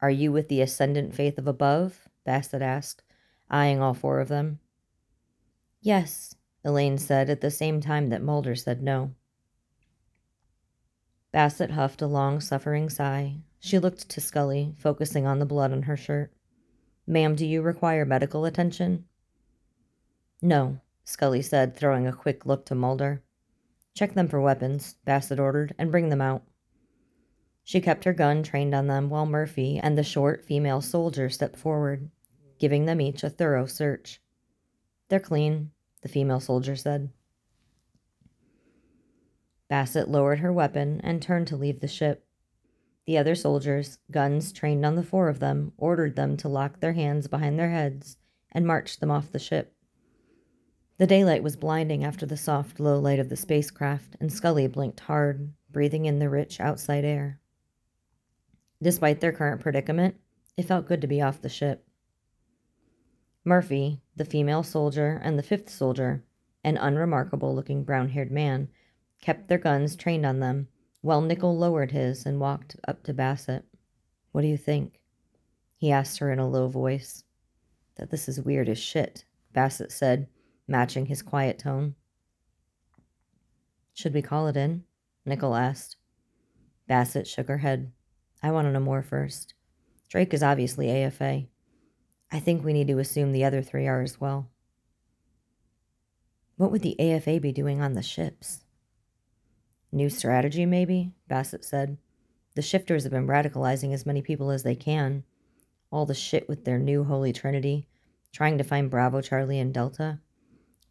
Are 0.00 0.10
you 0.10 0.32
with 0.32 0.48
the 0.48 0.60
ascendant 0.60 1.14
faith 1.14 1.38
of 1.38 1.46
above? 1.46 2.08
Bassett 2.24 2.60
asked, 2.60 3.04
eyeing 3.48 3.80
all 3.80 3.94
four 3.94 4.18
of 4.18 4.26
them. 4.26 4.58
Yes, 5.80 6.34
Elaine 6.64 6.98
said 6.98 7.30
at 7.30 7.40
the 7.40 7.50
same 7.50 7.80
time 7.80 8.08
that 8.08 8.20
Mulder 8.20 8.56
said 8.56 8.82
no. 8.82 9.12
Bassett 11.30 11.70
huffed 11.70 12.02
a 12.02 12.08
long, 12.08 12.40
suffering 12.40 12.90
sigh. 12.90 13.36
She 13.60 13.78
looked 13.78 14.08
to 14.08 14.20
Scully, 14.20 14.74
focusing 14.78 15.24
on 15.24 15.38
the 15.38 15.46
blood 15.46 15.70
on 15.70 15.82
her 15.82 15.96
shirt. 15.96 16.32
Ma'am, 17.06 17.36
do 17.36 17.46
you 17.46 17.62
require 17.62 18.04
medical 18.04 18.44
attention? 18.44 19.04
No, 20.42 20.80
Scully 21.04 21.40
said, 21.40 21.76
throwing 21.76 22.08
a 22.08 22.12
quick 22.12 22.46
look 22.46 22.66
to 22.66 22.74
Mulder. 22.74 23.22
Check 23.94 24.14
them 24.14 24.26
for 24.26 24.40
weapons, 24.40 24.96
Bassett 25.04 25.38
ordered, 25.38 25.72
and 25.78 25.92
bring 25.92 26.08
them 26.08 26.20
out. 26.20 26.42
She 27.64 27.80
kept 27.80 28.04
her 28.04 28.12
gun 28.12 28.42
trained 28.42 28.74
on 28.74 28.86
them 28.86 29.08
while 29.08 29.26
Murphy 29.26 29.78
and 29.78 29.96
the 29.96 30.02
short 30.02 30.44
female 30.44 30.80
soldier 30.80 31.28
stepped 31.28 31.56
forward, 31.56 32.10
giving 32.58 32.86
them 32.86 33.00
each 33.00 33.22
a 33.22 33.30
thorough 33.30 33.66
search. 33.66 34.20
They're 35.08 35.20
clean, 35.20 35.70
the 36.02 36.08
female 36.08 36.40
soldier 36.40 36.76
said. 36.76 37.10
Bassett 39.68 40.08
lowered 40.08 40.40
her 40.40 40.52
weapon 40.52 41.00
and 41.02 41.22
turned 41.22 41.46
to 41.48 41.56
leave 41.56 41.80
the 41.80 41.88
ship. 41.88 42.26
The 43.06 43.18
other 43.18 43.34
soldiers, 43.34 43.98
guns 44.10 44.52
trained 44.52 44.84
on 44.84 44.96
the 44.96 45.02
four 45.02 45.28
of 45.28 45.38
them, 45.38 45.72
ordered 45.76 46.14
them 46.14 46.36
to 46.38 46.48
lock 46.48 46.80
their 46.80 46.92
hands 46.92 47.26
behind 47.26 47.58
their 47.58 47.70
heads 47.70 48.16
and 48.52 48.66
marched 48.66 49.00
them 49.00 49.10
off 49.10 49.32
the 49.32 49.38
ship. 49.38 49.74
The 50.98 51.06
daylight 51.06 51.42
was 51.42 51.56
blinding 51.56 52.04
after 52.04 52.26
the 52.26 52.36
soft, 52.36 52.78
low 52.78 52.98
light 52.98 53.18
of 53.18 53.28
the 53.28 53.36
spacecraft, 53.36 54.16
and 54.20 54.32
Scully 54.32 54.66
blinked 54.68 55.00
hard, 55.00 55.52
breathing 55.70 56.04
in 56.04 56.18
the 56.18 56.28
rich 56.28 56.60
outside 56.60 57.04
air. 57.04 57.40
Despite 58.82 59.20
their 59.20 59.32
current 59.32 59.60
predicament, 59.60 60.16
it 60.56 60.64
felt 60.64 60.88
good 60.88 61.00
to 61.02 61.06
be 61.06 61.22
off 61.22 61.40
the 61.40 61.48
ship. 61.48 61.86
Murphy, 63.44 64.02
the 64.16 64.24
female 64.24 64.64
soldier, 64.64 65.20
and 65.22 65.38
the 65.38 65.42
fifth 65.42 65.70
soldier, 65.70 66.24
an 66.64 66.76
unremarkable 66.76 67.54
looking 67.54 67.84
brown 67.84 68.08
haired 68.08 68.32
man, 68.32 68.68
kept 69.20 69.48
their 69.48 69.58
guns 69.58 69.94
trained 69.94 70.26
on 70.26 70.40
them, 70.40 70.66
while 71.00 71.20
Nickel 71.20 71.56
lowered 71.56 71.92
his 71.92 72.26
and 72.26 72.40
walked 72.40 72.76
up 72.86 73.04
to 73.04 73.14
Bassett. 73.14 73.64
What 74.32 74.42
do 74.42 74.48
you 74.48 74.56
think? 74.56 75.00
He 75.76 75.92
asked 75.92 76.18
her 76.18 76.32
in 76.32 76.38
a 76.40 76.48
low 76.48 76.66
voice. 76.68 77.22
That 77.96 78.10
this 78.10 78.28
is 78.28 78.40
weird 78.40 78.68
as 78.68 78.78
shit, 78.78 79.24
Bassett 79.52 79.92
said, 79.92 80.28
matching 80.66 81.06
his 81.06 81.22
quiet 81.22 81.58
tone. 81.58 81.94
Should 83.94 84.14
we 84.14 84.22
call 84.22 84.48
it 84.48 84.56
in? 84.56 84.84
Nickel 85.24 85.54
asked. 85.54 85.96
Bassett 86.88 87.26
shook 87.28 87.48
her 87.48 87.58
head. 87.58 87.92
I 88.42 88.50
want 88.50 88.66
to 88.66 88.72
know 88.72 88.80
more 88.80 89.02
first. 89.02 89.54
Drake 90.08 90.34
is 90.34 90.42
obviously 90.42 90.90
AFA. 90.90 91.44
I 92.30 92.40
think 92.40 92.64
we 92.64 92.72
need 92.72 92.88
to 92.88 92.98
assume 92.98 93.32
the 93.32 93.44
other 93.44 93.62
three 93.62 93.86
are 93.86 94.02
as 94.02 94.20
well. 94.20 94.48
What 96.56 96.72
would 96.72 96.82
the 96.82 96.98
AFA 97.00 97.40
be 97.40 97.52
doing 97.52 97.80
on 97.80 97.94
the 97.94 98.02
ships? 98.02 98.64
New 99.90 100.08
strategy, 100.08 100.66
maybe? 100.66 101.12
Bassett 101.28 101.64
said. 101.64 101.98
The 102.54 102.62
shifters 102.62 103.04
have 103.04 103.12
been 103.12 103.26
radicalizing 103.26 103.92
as 103.92 104.06
many 104.06 104.22
people 104.22 104.50
as 104.50 104.62
they 104.62 104.74
can. 104.74 105.24
All 105.90 106.06
the 106.06 106.14
shit 106.14 106.48
with 106.48 106.64
their 106.64 106.78
new 106.78 107.04
Holy 107.04 107.32
Trinity, 107.32 107.86
trying 108.32 108.58
to 108.58 108.64
find 108.64 108.90
Bravo, 108.90 109.20
Charlie, 109.20 109.58
and 109.58 109.72
Delta. 109.72 110.20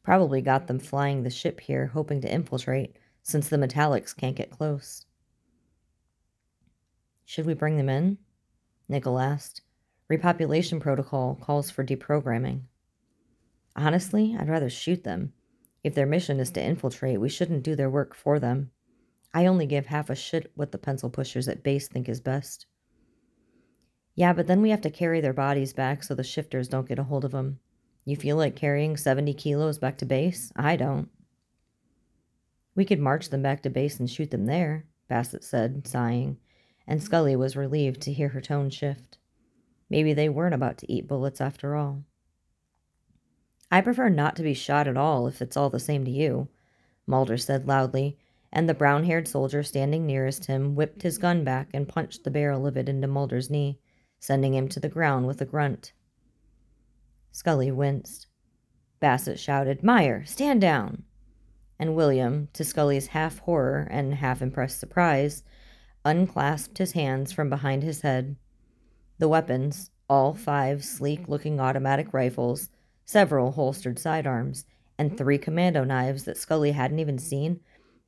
Probably 0.03 0.41
got 0.41 0.67
them 0.67 0.79
flying 0.79 1.23
the 1.23 1.29
ship 1.29 1.59
here, 1.59 1.87
hoping 1.87 2.21
to 2.21 2.31
infiltrate, 2.31 2.95
since 3.23 3.49
the 3.49 3.57
metallics 3.57 4.15
can't 4.15 4.35
get 4.35 4.51
close. 4.51 5.05
Should 7.31 7.45
we 7.45 7.53
bring 7.53 7.77
them 7.77 7.87
in? 7.87 8.17
Nickel 8.89 9.17
asked. 9.17 9.61
Repopulation 10.11 10.81
protocol 10.81 11.35
calls 11.35 11.71
for 11.71 11.81
deprogramming. 11.81 12.63
Honestly, 13.73 14.35
I'd 14.37 14.49
rather 14.49 14.69
shoot 14.69 15.05
them. 15.05 15.31
If 15.81 15.95
their 15.95 16.05
mission 16.05 16.41
is 16.41 16.51
to 16.51 16.61
infiltrate, 16.61 17.21
we 17.21 17.29
shouldn't 17.29 17.63
do 17.63 17.73
their 17.73 17.89
work 17.89 18.15
for 18.15 18.37
them. 18.37 18.71
I 19.33 19.45
only 19.45 19.65
give 19.65 19.85
half 19.85 20.09
a 20.09 20.15
shit 20.15 20.51
what 20.55 20.73
the 20.73 20.77
pencil 20.77 21.09
pushers 21.09 21.47
at 21.47 21.63
base 21.63 21.87
think 21.87 22.09
is 22.09 22.19
best. 22.19 22.65
Yeah, 24.13 24.33
but 24.33 24.47
then 24.47 24.61
we 24.61 24.71
have 24.71 24.81
to 24.81 24.89
carry 24.89 25.21
their 25.21 25.31
bodies 25.31 25.71
back 25.71 26.03
so 26.03 26.13
the 26.13 26.25
shifters 26.25 26.67
don't 26.67 26.89
get 26.89 26.99
a 26.99 27.05
hold 27.05 27.23
of 27.23 27.31
them. 27.31 27.59
You 28.03 28.17
feel 28.17 28.35
like 28.35 28.57
carrying 28.57 28.97
70 28.97 29.33
kilos 29.35 29.77
back 29.77 29.97
to 29.99 30.05
base? 30.05 30.51
I 30.57 30.75
don't. 30.75 31.07
We 32.75 32.83
could 32.83 32.99
march 32.99 33.29
them 33.29 33.41
back 33.41 33.63
to 33.63 33.69
base 33.69 34.01
and 34.01 34.09
shoot 34.09 34.31
them 34.31 34.47
there, 34.47 34.85
Bassett 35.07 35.45
said, 35.45 35.87
sighing 35.87 36.37
and 36.87 37.01
Scully 37.01 37.35
was 37.35 37.55
relieved 37.55 38.01
to 38.01 38.13
hear 38.13 38.29
her 38.29 38.41
tone 38.41 38.69
shift. 38.69 39.17
Maybe 39.89 40.13
they 40.13 40.29
weren't 40.29 40.55
about 40.55 40.77
to 40.79 40.91
eat 40.91 41.07
bullets 41.07 41.41
after 41.41 41.75
all. 41.75 42.03
I 43.69 43.81
prefer 43.81 44.09
not 44.09 44.35
to 44.35 44.43
be 44.43 44.53
shot 44.53 44.87
at 44.87 44.97
all 44.97 45.27
if 45.27 45.41
it's 45.41 45.55
all 45.55 45.69
the 45.69 45.79
same 45.79 46.03
to 46.05 46.11
you, 46.11 46.49
Mulder 47.07 47.37
said 47.37 47.67
loudly, 47.67 48.17
and 48.51 48.67
the 48.67 48.73
brown 48.73 49.05
haired 49.05 49.27
soldier 49.27 49.63
standing 49.63 50.05
nearest 50.05 50.45
him 50.45 50.75
whipped 50.75 51.03
his 51.03 51.17
gun 51.17 51.43
back 51.43 51.69
and 51.73 51.87
punched 51.87 52.23
the 52.23 52.31
barrel 52.31 52.67
of 52.67 52.75
it 52.75 52.89
into 52.89 53.07
Mulder's 53.07 53.49
knee, 53.49 53.79
sending 54.19 54.53
him 54.53 54.67
to 54.67 54.79
the 54.79 54.89
ground 54.89 55.25
with 55.25 55.41
a 55.41 55.45
grunt. 55.45 55.93
Scully 57.31 57.71
winced. 57.71 58.27
Bassett 58.99 59.39
shouted, 59.39 59.83
Meyer, 59.83 60.25
stand 60.25 60.61
down! 60.61 61.03
And 61.79 61.95
William, 61.95 62.49
to 62.53 62.63
Scully's 62.63 63.07
half 63.07 63.39
horror 63.39 63.87
and 63.89 64.13
half 64.15 64.41
impressed 64.41 64.79
surprise, 64.79 65.43
unclasped 66.05 66.77
his 66.77 66.93
hands 66.93 67.31
from 67.31 67.49
behind 67.49 67.83
his 67.83 68.01
head. 68.01 68.35
The 69.19 69.29
weapons, 69.29 69.91
all 70.09 70.33
five 70.33 70.83
sleek 70.83 71.27
looking 71.27 71.59
automatic 71.59 72.13
rifles, 72.13 72.69
several 73.05 73.51
holstered 73.51 73.99
sidearms, 73.99 74.65
and 74.97 75.17
three 75.17 75.37
commando 75.37 75.83
knives 75.83 76.25
that 76.25 76.37
Scully 76.37 76.71
hadn't 76.71 76.99
even 76.99 77.17
seen, 77.17 77.59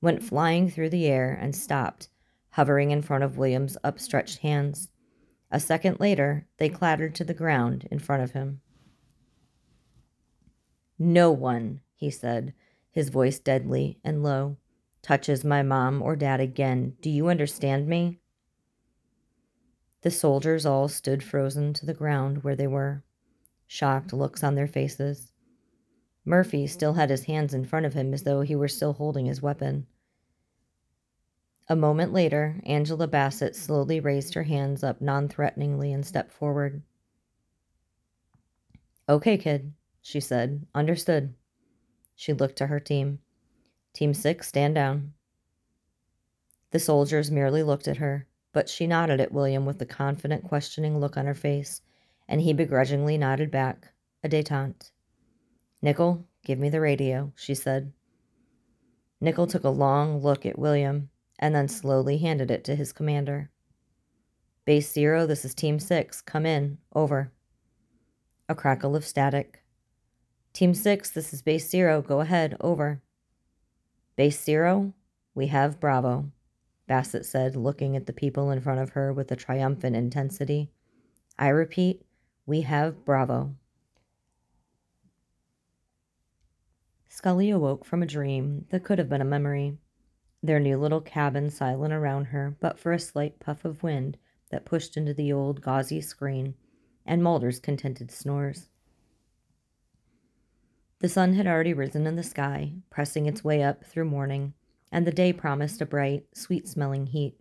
went 0.02 0.24
flying 0.24 0.70
through 0.70 0.90
the 0.90 1.08
air 1.08 1.38
and 1.40 1.56
stopped, 1.56 2.10
hovering 2.52 2.92
in 2.92 3.02
front 3.02 3.24
of 3.24 3.38
William's 3.38 3.78
upstretched 3.84 4.40
hands. 4.40 4.90
A 5.50 5.60
second 5.60 6.00
later, 6.00 6.48
they 6.58 6.70
clattered 6.70 7.16
to 7.16 7.24
the 7.24 7.34
ground 7.34 7.88
in 7.90 8.00
front 8.00 8.24
of 8.24 8.32
him. 8.32 8.62
No 11.00 11.32
one, 11.32 11.82
he 11.96 12.10
said, 12.10 12.54
his 12.92 13.10
voice 13.10 13.40
deadly 13.40 14.00
and 14.04 14.24
low, 14.24 14.58
touches 15.04 15.44
my 15.44 15.62
mom 15.62 16.02
or 16.02 16.16
dad 16.16 16.40
again. 16.40 16.96
Do 17.02 17.10
you 17.10 17.28
understand 17.28 17.88
me? 17.88 18.20
The 20.02 20.10
soldiers 20.10 20.66
all 20.66 20.88
stood 20.88 21.24
frozen 21.24 21.74
to 21.74 21.86
the 21.86 21.94
ground 21.94 22.44
where 22.44 22.56
they 22.56 22.68
were, 22.68 23.04
shocked 23.68 24.12
looks 24.12 24.44
on 24.44 24.56
their 24.56 24.68
faces. 24.68 25.32
Murphy 26.26 26.66
still 26.68 26.94
had 26.94 27.10
his 27.10 27.26
hands 27.26 27.54
in 27.54 27.66
front 27.66 27.86
of 27.86 27.94
him 27.94 28.14
as 28.14 28.24
though 28.24 28.42
he 28.42 28.56
were 28.56 28.68
still 28.68 28.94
holding 28.94 29.26
his 29.26 29.42
weapon. 29.42 29.86
A 31.70 31.76
moment 31.76 32.12
later, 32.12 32.60
Angela 32.66 33.08
Bassett 33.08 33.56
slowly 33.56 34.00
raised 34.00 34.34
her 34.34 34.44
hands 34.44 34.84
up 34.84 35.02
non 35.02 35.28
threateningly 35.28 35.94
and 35.94 36.06
stepped 36.06 36.32
forward. 36.32 36.82
Okay, 39.08 39.38
kid, 39.38 39.74
she 40.02 40.20
said. 40.20 40.66
Understood. 40.74 41.34
She 42.16 42.34
looked 42.34 42.58
to 42.58 42.68
her 42.68 42.80
team. 42.80 43.20
Team 43.94 44.14
six, 44.14 44.48
stand 44.48 44.76
down. 44.76 45.14
The 46.72 46.80
soldiers 46.80 47.30
merely 47.30 47.62
looked 47.62 47.88
at 47.88 47.98
her, 47.98 48.28
but 48.52 48.68
she 48.68 48.88
nodded 48.88 49.22
at 49.22 49.32
William 49.32 49.66
with 49.66 49.80
the 49.80 49.86
confident, 49.86 50.44
questioning 50.44 51.00
look 51.00 51.18
on 51.18 51.26
her 51.28 51.36
face, 51.36 51.82
and 52.28 52.42
he 52.42 52.54
begrudgingly 52.54 53.18
nodded 53.18 53.52
back, 53.52 53.94
a 54.24 54.30
detente. 54.30 54.92
Nickel, 55.82 56.26
give 56.44 56.58
me 56.58 56.70
the 56.70 56.82
radio, 56.82 57.32
she 57.36 57.54
said. 57.54 57.94
Nickel 59.22 59.48
took 59.48 59.64
a 59.64 59.70
long 59.70 60.22
look 60.22 60.46
at 60.46 60.58
William 60.58 61.10
and 61.40 61.54
then 61.54 61.68
slowly 61.68 62.18
handed 62.18 62.50
it 62.50 62.64
to 62.64 62.76
his 62.76 62.92
commander. 62.92 63.50
Base 64.66 64.92
Zero, 64.92 65.26
this 65.26 65.44
is 65.44 65.54
Team 65.54 65.78
6. 65.78 66.22
Come 66.22 66.46
in. 66.46 66.78
Over. 66.96 67.32
A 68.48 68.56
crackle 68.56 68.96
of 68.96 69.06
static. 69.06 69.62
Team 70.54 70.74
6, 70.74 71.10
this 71.10 71.34
is 71.34 71.42
Base 71.42 71.70
Zero. 71.70 72.02
Go 72.02 72.22
ahead. 72.22 72.56
Over. 72.62 73.02
Base 74.15 74.43
Zero, 74.43 74.93
we 75.34 75.48
have 75.48 75.79
Bravo, 75.79 76.32
Bassett 76.88 77.25
said, 77.25 77.55
looking 77.55 77.96
at 77.96 78.05
the 78.05 78.13
people 78.13 78.51
in 78.51 78.62
front 78.62 78.79
of 78.79 78.91
her 78.91 79.12
with 79.12 79.32
a 79.32 79.36
triumphant 79.36 79.96
intensity. 79.96 80.70
I 81.39 81.48
repeat, 81.48 82.05
we 82.46 82.62
have 82.62 83.03
Bravo. 83.05 83.55
Scully 87.10 87.49
awoke 87.49 87.86
from 87.86 88.04
a 88.04 88.08
dream 88.08 88.65
that 88.69 88.84
could 88.84 88.99
have 88.99 89.10
been 89.10 89.21
a 89.21 89.26
memory 89.26 89.78
their 90.43 90.60
new 90.60 90.78
little 90.78 90.99
cabin 90.99 91.49
silent 91.49 91.93
around 91.93 92.26
her, 92.26 92.58
but 92.60 92.78
for 92.78 92.91
a 92.91 92.99
slight 92.99 93.39
puff 93.39 93.63
of 93.63 93.82
wind 93.82 94.17
that 94.52 94.65
pushed 94.65 94.97
into 94.97 95.13
the 95.13 95.32
old 95.32 95.62
gauzy 95.62 96.02
screen 96.02 96.54
and 97.06 97.23
Mulder's 97.23 97.60
contented 97.60 98.12
snores. 98.12 98.67
The 101.04 101.10
sun 101.10 101.34
had 101.34 101.48
already 101.48 101.74
risen 101.74 102.08
in 102.08 102.16
the 102.16 102.24
sky, 102.24 102.76
pressing 102.89 103.26
its 103.26 103.44
way 103.44 103.62
up 103.62 103.84
through 103.84 104.06
morning, 104.06 104.54
and 104.89 105.06
the 105.06 105.12
day 105.12 105.34
promised 105.34 105.82
a 105.82 105.86
bright, 105.86 106.28
sweet 106.34 106.66
smelling 106.66 107.08
heat. 107.08 107.38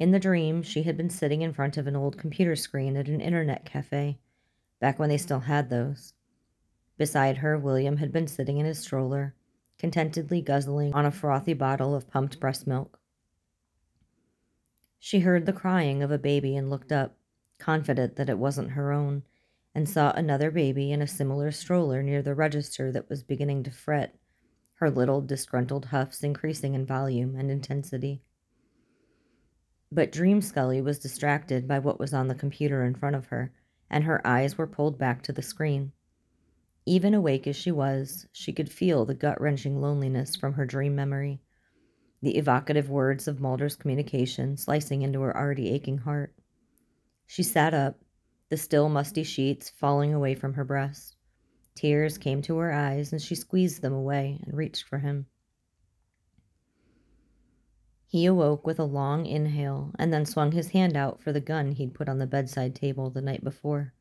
In 0.00 0.10
the 0.10 0.18
dream, 0.18 0.64
she 0.64 0.82
had 0.82 0.96
been 0.96 1.08
sitting 1.08 1.40
in 1.40 1.52
front 1.52 1.76
of 1.76 1.86
an 1.86 1.94
old 1.94 2.18
computer 2.18 2.56
screen 2.56 2.96
at 2.96 3.06
an 3.06 3.20
internet 3.20 3.64
cafe, 3.64 4.18
back 4.80 4.98
when 4.98 5.08
they 5.08 5.18
still 5.18 5.38
had 5.38 5.70
those. 5.70 6.14
Beside 6.98 7.36
her, 7.36 7.56
William 7.56 7.98
had 7.98 8.10
been 8.10 8.26
sitting 8.26 8.58
in 8.58 8.66
his 8.66 8.80
stroller, 8.80 9.36
contentedly 9.78 10.42
guzzling 10.42 10.92
on 10.92 11.06
a 11.06 11.12
frothy 11.12 11.54
bottle 11.54 11.94
of 11.94 12.10
pumped 12.10 12.40
breast 12.40 12.66
milk. 12.66 12.98
She 14.98 15.20
heard 15.20 15.46
the 15.46 15.52
crying 15.52 16.02
of 16.02 16.10
a 16.10 16.18
baby 16.18 16.56
and 16.56 16.70
looked 16.70 16.90
up, 16.90 17.14
confident 17.58 18.16
that 18.16 18.28
it 18.28 18.38
wasn't 18.38 18.72
her 18.72 18.90
own, 18.90 19.22
and 19.74 19.88
saw 19.88 20.10
another 20.12 20.50
baby 20.50 20.92
in 20.92 21.00
a 21.00 21.06
similar 21.06 21.50
stroller 21.50 22.02
near 22.02 22.22
the 22.22 22.34
register 22.34 22.90
that 22.92 23.08
was 23.08 23.22
beginning 23.22 23.62
to 23.62 23.70
fret, 23.70 24.16
her 24.74 24.90
little 24.90 25.20
disgruntled 25.20 25.86
huffs 25.86 26.22
increasing 26.22 26.74
in 26.74 26.86
volume 26.86 27.36
and 27.36 27.50
intensity. 27.50 28.22
But 29.92 30.12
Dream 30.12 30.40
Scully 30.40 30.80
was 30.80 30.98
distracted 30.98 31.66
by 31.66 31.78
what 31.78 31.98
was 31.98 32.14
on 32.14 32.28
the 32.28 32.34
computer 32.34 32.84
in 32.84 32.94
front 32.94 33.16
of 33.16 33.26
her, 33.26 33.52
and 33.90 34.04
her 34.04 34.24
eyes 34.26 34.56
were 34.56 34.66
pulled 34.66 34.98
back 34.98 35.22
to 35.22 35.32
the 35.32 35.42
screen. 35.42 35.92
Even 36.86 37.12
awake 37.12 37.46
as 37.46 37.56
she 37.56 37.70
was, 37.70 38.26
she 38.32 38.52
could 38.52 38.70
feel 38.70 39.04
the 39.04 39.14
gut 39.14 39.40
wrenching 39.40 39.80
loneliness 39.80 40.36
from 40.36 40.54
her 40.54 40.64
dream 40.64 40.94
memory, 40.94 41.40
the 42.22 42.36
evocative 42.36 42.88
words 42.88 43.26
of 43.26 43.40
Mulder's 43.40 43.76
communication 43.76 44.56
slicing 44.56 45.02
into 45.02 45.20
her 45.20 45.36
already 45.36 45.70
aching 45.70 45.98
heart. 45.98 46.34
She 47.26 47.42
sat 47.42 47.74
up, 47.74 47.98
the 48.50 48.56
still 48.56 48.88
musty 48.88 49.22
sheets 49.22 49.70
falling 49.70 50.12
away 50.12 50.34
from 50.34 50.54
her 50.54 50.64
breast. 50.64 51.16
Tears 51.74 52.18
came 52.18 52.42
to 52.42 52.58
her 52.58 52.72
eyes, 52.72 53.12
and 53.12 53.22
she 53.22 53.34
squeezed 53.34 53.80
them 53.80 53.92
away 53.92 54.40
and 54.44 54.54
reached 54.56 54.84
for 54.84 54.98
him. 54.98 55.26
He 58.06 58.26
awoke 58.26 58.66
with 58.66 58.80
a 58.80 58.84
long 58.84 59.24
inhale 59.24 59.92
and 59.96 60.12
then 60.12 60.26
swung 60.26 60.50
his 60.50 60.70
hand 60.70 60.96
out 60.96 61.20
for 61.22 61.32
the 61.32 61.40
gun 61.40 61.70
he'd 61.70 61.94
put 61.94 62.08
on 62.08 62.18
the 62.18 62.26
bedside 62.26 62.74
table 62.74 63.08
the 63.08 63.22
night 63.22 63.44
before. 63.44 63.94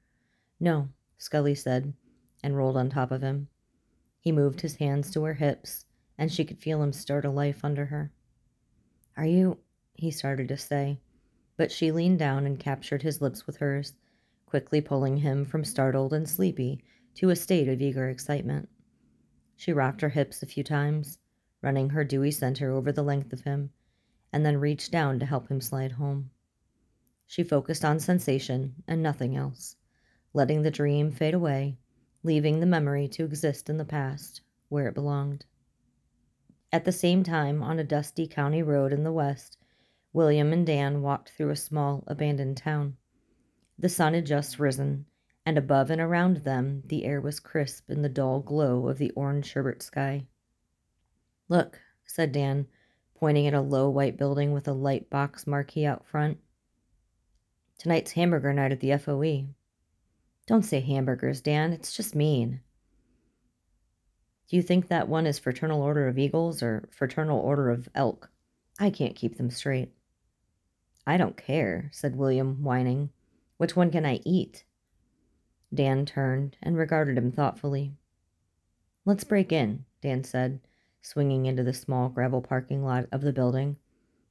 No, 0.60 0.90
Scully 1.20 1.54
said, 1.54 1.94
and 2.42 2.58
rolled 2.58 2.76
on 2.76 2.90
top 2.90 3.12
of 3.12 3.22
him. 3.22 3.50
He 4.20 4.32
moved 4.32 4.62
his 4.62 4.78
hands 4.78 5.12
to 5.12 5.24
her 5.26 5.36
hips, 5.36 5.86
and 6.18 6.32
she 6.32 6.44
could 6.44 6.58
feel 6.58 6.82
him 6.82 6.92
stir 6.92 7.22
to 7.22 7.30
life 7.30 7.64
under 7.64 7.86
her. 7.86 8.12
Are 9.16 9.28
you? 9.28 9.60
he 9.94 10.10
started 10.10 10.48
to 10.48 10.58
say, 10.58 11.00
but 11.56 11.72
she 11.72 11.92
leaned 11.92 12.18
down 12.18 12.48
and 12.48 12.60
captured 12.60 13.04
his 13.04 13.22
lips 13.22 13.46
with 13.46 13.58
hers, 13.58 13.94
quickly 14.50 14.82
pulling 14.82 15.18
him 15.18 15.46
from 15.46 15.64
startled 15.64 16.14
and 16.14 16.28
sleepy 16.28 16.84
to 17.16 17.30
a 17.30 17.36
state 17.36 17.68
of 17.70 17.82
eager 17.82 18.10
excitement. 18.10 18.68
She 19.56 19.72
rocked 19.72 20.02
her 20.02 20.10
hips 20.10 20.42
a 20.42 20.48
few 20.48 20.64
times, 20.64 21.20
running 21.62 21.90
her 21.90 22.04
dewy 22.04 22.32
center 22.32 22.72
over 22.72 22.92
the 22.92 23.04
length 23.04 23.32
of 23.32 23.42
him, 23.42 23.70
and 24.34 24.46
then 24.46 24.58
reached 24.58 24.92
down 24.92 25.20
to 25.20 25.26
help 25.26 25.50
him 25.50 25.62
slide 25.62 25.94
home. 25.94 26.32
She 27.28 27.44
focused 27.44 27.86
on 27.86 28.00
sensation 28.00 28.84
and 28.88 29.04
nothing 29.04 29.36
else, 29.36 29.76
letting 30.34 30.64
the 30.64 30.72
dream 30.72 31.12
fade 31.12 31.34
away 31.34 31.78
leaving 32.24 32.60
the 32.60 32.66
memory 32.66 33.08
to 33.08 33.24
exist 33.24 33.70
in 33.70 33.78
the 33.78 33.86
past 33.86 34.42
where 34.68 34.88
it 34.88 34.94
belonged. 34.94 35.46
At 36.72 36.86
the 36.86 36.92
same 36.92 37.24
time, 37.24 37.64
on 37.64 37.80
a 37.80 37.84
dusty 37.84 38.28
county 38.28 38.62
road 38.62 38.92
in 38.94 39.04
the 39.04 39.12
west, 39.12 39.58
William 40.12 40.52
and 40.52 40.66
Dan 40.66 41.02
walked 41.02 41.30
through 41.30 41.50
a 41.50 41.56
small 41.56 42.04
abandoned 42.08 42.58
town. 42.58 42.98
The 43.80 43.88
sun 43.90 44.14
had 44.14 44.26
just 44.26 44.60
risen, 44.60 45.06
and 45.46 45.58
above 45.58 45.90
and 45.90 46.02
around 46.02 46.38
them 46.38 46.84
the 46.86 47.06
air 47.06 47.22
was 47.22 47.40
crisp 47.40 47.90
in 47.90 48.02
the 48.02 48.10
dull 48.10 48.42
glow 48.42 48.90
of 48.90 48.98
the 48.98 49.12
orange 49.12 49.46
sherbet 49.46 49.82
sky. 49.82 50.28
Look, 51.48 51.80
said 52.06 52.34
Dan, 52.34 52.68
pointing 53.16 53.48
at 53.48 53.54
a 53.54 53.62
low 53.62 53.90
white 53.90 54.18
building 54.18 54.52
with 54.52 54.68
a 54.68 54.74
light 54.74 55.10
box 55.10 55.48
marquee 55.48 55.86
out 55.86 56.06
front. 56.06 56.40
Tonight's 57.78 58.12
hamburger 58.12 58.52
night 58.54 58.74
at 58.74 58.82
the 58.82 58.98
FOE. 58.98 59.48
Don't 60.46 60.64
say 60.64 60.82
hamburgers, 60.82 61.40
Dan. 61.40 61.72
It's 61.72 61.96
just 61.96 62.16
mean. 62.16 62.60
Do 64.50 64.58
you 64.58 64.62
think 64.62 64.88
that 64.88 65.08
one 65.08 65.26
is 65.26 65.40
Fraternal 65.40 65.82
Order 65.82 66.08
of 66.08 66.18
Eagles 66.18 66.62
or 66.62 66.90
Fraternal 66.92 67.40
Order 67.40 67.70
of 67.70 67.88
Elk? 67.96 68.30
I 68.78 68.90
can't 68.90 69.16
keep 69.16 69.38
them 69.38 69.52
straight. 69.52 69.94
I 71.08 71.16
don't 71.18 71.38
care, 71.38 71.90
said 71.94 72.18
William, 72.18 72.64
whining. 72.64 73.12
Which 73.60 73.76
one 73.76 73.92
can 73.92 74.06
I 74.06 74.22
eat? 74.24 74.64
Dan 75.74 76.06
turned 76.06 76.56
and 76.64 76.78
regarded 76.78 77.18
him 77.18 77.30
thoughtfully. 77.30 77.94
Let's 79.04 79.26
break 79.26 79.52
in, 79.52 79.84
Dan 80.02 80.24
said, 80.24 80.62
swinging 81.02 81.46
into 81.46 81.64
the 81.64 81.74
small 81.74 82.08
gravel 82.08 82.42
parking 82.42 82.86
lot 82.86 83.08
of 83.12 83.20
the 83.20 83.34
building. 83.34 83.76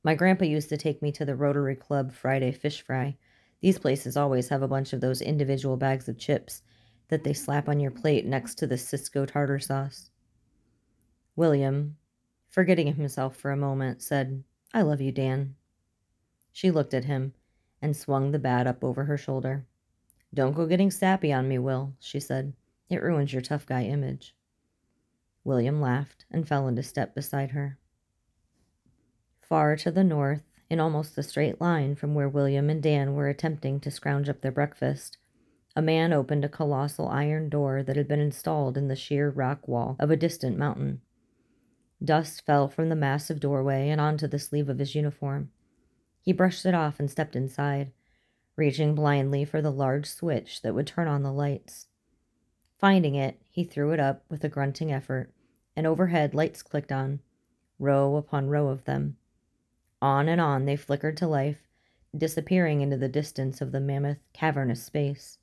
My 0.03 0.15
grandpa 0.15 0.47
used 0.47 0.71
to 0.71 0.79
take 0.79 1.03
me 1.03 1.13
to 1.13 1.27
the 1.27 1.37
Rotary 1.37 1.77
Club 1.77 2.15
Friday 2.15 2.53
fish 2.53 2.81
fry, 2.81 3.19
these 3.61 3.79
places 3.79 4.17
always 4.17 4.49
have 4.49 4.63
a 4.63 4.69
bunch 4.69 4.95
of 4.95 5.03
those 5.03 5.21
individual 5.21 5.77
bags 5.77 6.09
of 6.09 6.17
chips 6.17 6.63
that 7.09 7.23
they 7.23 7.35
slap 7.35 7.69
on 7.69 7.81
your 7.81 7.91
plate 7.91 8.25
next 8.25 8.55
to 8.55 8.67
the 8.67 8.77
Sysco 8.77 9.27
tartar 9.27 9.59
sauce. 9.59 10.11
William, 11.37 11.99
forgetting 12.49 12.95
himself 12.95 13.37
for 13.37 13.51
a 13.51 13.59
moment, 13.59 14.01
said, 14.03 14.43
I 14.73 14.81
love 14.81 15.03
you, 15.03 15.13
Dan. 15.13 15.57
She 16.51 16.71
looked 16.71 16.95
at 16.95 17.05
him 17.05 17.35
and 17.81 17.97
swung 17.97 18.31
the 18.31 18.39
bat 18.39 18.67
up 18.67 18.83
over 18.83 19.05
her 19.05 19.17
shoulder. 19.17 19.65
Don't 20.35 20.55
go 20.55 20.67
getting 20.67 20.91
sappy 20.91 21.33
on 21.33 21.49
me, 21.49 21.59
Will, 21.59 21.95
she 22.01 22.21
said. 22.21 22.53
It 22.91 23.03
ruins 23.03 23.33
your 23.33 23.43
tough 23.43 23.67
guy 23.67 23.85
image. 23.85 24.35
William 25.45 25.81
laughed 25.81 26.25
and 26.31 26.47
fell 26.47 26.69
into 26.69 26.83
step 26.83 27.15
beside 27.15 27.51
her. 27.53 27.79
Far 29.41 29.77
to 29.77 29.91
the 29.91 30.05
north, 30.05 30.43
in 30.69 30.81
almost 30.81 31.17
a 31.17 31.23
straight 31.23 31.61
line 31.61 31.95
from 31.95 32.15
where 32.15 32.29
William 32.29 32.69
and 32.69 32.83
Dan 32.83 33.15
were 33.15 33.29
attempting 33.29 33.81
to 33.81 33.91
scrounge 33.91 34.29
up 34.29 34.43
their 34.43 34.53
breakfast, 34.53 35.17
a 35.75 35.81
man 35.81 36.13
opened 36.13 36.45
a 36.45 36.49
colossal 36.49 37.09
iron 37.09 37.49
door 37.49 37.83
that 37.83 37.97
had 37.97 38.09
been 38.09 38.21
installed 38.21 38.77
in 38.77 38.89
the 38.89 38.97
sheer 38.97 39.31
rock 39.31 39.67
wall 39.67 39.97
of 39.99 40.11
a 40.11 40.17
distant 40.17 40.59
mountain. 40.59 41.01
Dust 42.05 42.45
fell 42.45 42.69
from 42.69 42.91
the 42.91 42.97
massive 42.97 43.41
doorway 43.41 43.89
and 43.89 44.01
onto 44.01 44.27
the 44.27 44.39
sleeve 44.39 44.69
of 44.69 44.79
his 44.79 44.95
uniform. 44.95 45.51
He 46.29 46.35
brushed 46.35 46.67
it 46.67 46.75
off 46.75 47.01
and 47.01 47.11
stepped 47.11 47.35
inside, 47.35 47.91
reaching 48.55 48.95
blindly 48.95 49.47
for 49.47 49.63
the 49.63 49.73
large 49.73 50.05
switch 50.05 50.61
that 50.61 50.75
would 50.75 50.87
turn 50.87 51.09
on 51.09 51.23
the 51.23 51.33
lights. 51.33 51.87
Finding 52.79 53.15
it, 53.15 53.41
he 53.49 53.65
threw 53.65 53.93
it 53.93 53.99
up 53.99 54.27
with 54.29 54.45
a 54.45 54.49
grunting 54.51 54.93
effort, 54.93 55.33
and 55.75 55.87
overhead 55.87 56.35
lights 56.35 56.63
clicked 56.63 56.93
on, 56.93 57.21
row 57.79 58.17
upon 58.17 58.51
row 58.51 58.69
of 58.69 58.85
them. 58.85 59.17
On 60.03 60.29
and 60.29 60.39
on 60.39 60.67
they 60.67 60.77
flickered 60.77 61.17
to 61.17 61.27
life, 61.27 61.67
disappearing 62.15 62.83
into 62.83 62.99
the 62.99 63.09
distance 63.09 63.63
of 63.63 63.73
the 63.73 63.81
mammoth, 63.81 64.19
cavernous 64.35 64.83
space. 64.83 65.39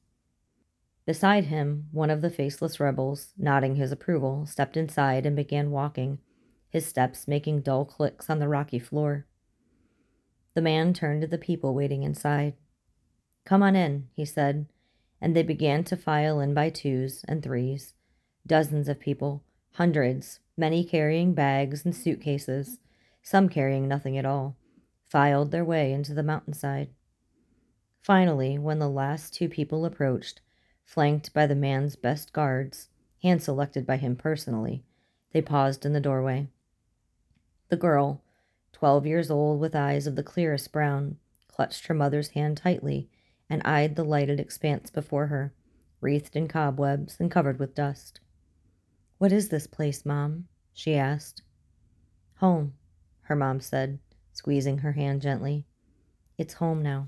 Beside 1.07 1.45
him, 1.45 1.87
one 1.93 2.11
of 2.11 2.21
the 2.21 2.29
faceless 2.29 2.79
rebels, 2.79 3.33
nodding 3.39 3.73
his 3.73 3.91
approval, 3.91 4.45
stepped 4.45 4.77
inside 4.77 5.25
and 5.25 5.35
began 5.35 5.71
walking, 5.71 6.19
his 6.69 6.85
steps 6.85 7.27
making 7.27 7.61
dull 7.61 7.85
clicks 7.85 8.29
on 8.29 8.37
the 8.37 8.47
rocky 8.47 8.77
floor. 8.77 9.25
The 10.55 10.61
man 10.61 10.93
turned 10.93 11.21
to 11.21 11.27
the 11.27 11.37
people 11.37 11.75
waiting 11.75 12.03
inside. 12.03 12.53
Come 13.45 13.61
on 13.61 13.75
in, 13.75 14.07
he 14.13 14.25
said, 14.25 14.65
and 15.21 15.35
they 15.35 15.43
began 15.43 15.83
to 15.85 15.97
file 15.97 16.39
in 16.39 16.53
by 16.53 16.69
twos 16.69 17.23
and 17.27 17.43
threes. 17.43 17.93
Dozens 18.47 18.87
of 18.87 18.99
people, 18.99 19.43
hundreds, 19.73 20.39
many 20.57 20.83
carrying 20.83 21.33
bags 21.33 21.83
and 21.83 21.95
suitcases, 21.95 22.79
some 23.21 23.49
carrying 23.49 23.87
nothing 23.87 24.17
at 24.17 24.25
all, 24.25 24.55
filed 25.03 25.51
their 25.51 25.65
way 25.65 25.91
into 25.91 26.13
the 26.13 26.23
mountainside. 26.23 26.89
Finally, 28.01 28.57
when 28.57 28.79
the 28.79 28.89
last 28.89 29.33
two 29.33 29.49
people 29.49 29.83
approached, 29.83 30.39
flanked 30.85 31.33
by 31.33 31.45
the 31.45 31.55
man's 31.55 31.95
best 31.95 32.31
guards, 32.31 32.87
hand 33.21 33.41
selected 33.41 33.85
by 33.85 33.97
him 33.97 34.15
personally, 34.15 34.83
they 35.33 35.41
paused 35.41 35.85
in 35.85 35.93
the 35.93 35.99
doorway. 35.99 36.47
The 37.69 37.77
girl, 37.77 38.21
twelve 38.75 39.05
years 39.05 39.31
old 39.31 39.57
with 39.61 39.73
eyes 39.73 40.05
of 40.05 40.17
the 40.17 40.21
clearest 40.21 40.73
brown, 40.73 41.15
clutched 41.47 41.87
her 41.87 41.93
mother's 41.93 42.27
hand 42.31 42.57
tightly 42.57 43.09
and 43.49 43.61
eyed 43.63 43.95
the 43.95 44.03
lighted 44.03 44.37
expanse 44.37 44.89
before 44.89 45.27
her, 45.27 45.53
wreathed 46.01 46.35
in 46.35 46.45
cobwebs 46.45 47.15
and 47.17 47.31
covered 47.31 47.57
with 47.57 47.73
dust. 47.73 48.19
What 49.17 49.31
is 49.31 49.47
this 49.47 49.65
place, 49.65 50.05
Mom? 50.05 50.49
she 50.73 50.93
asked. 50.93 51.41
Home, 52.39 52.73
her 53.21 53.35
mom 53.37 53.61
said, 53.61 53.99
squeezing 54.33 54.79
her 54.79 54.91
hand 54.91 55.21
gently. 55.21 55.65
It's 56.37 56.55
home 56.55 56.83
now. 56.83 57.07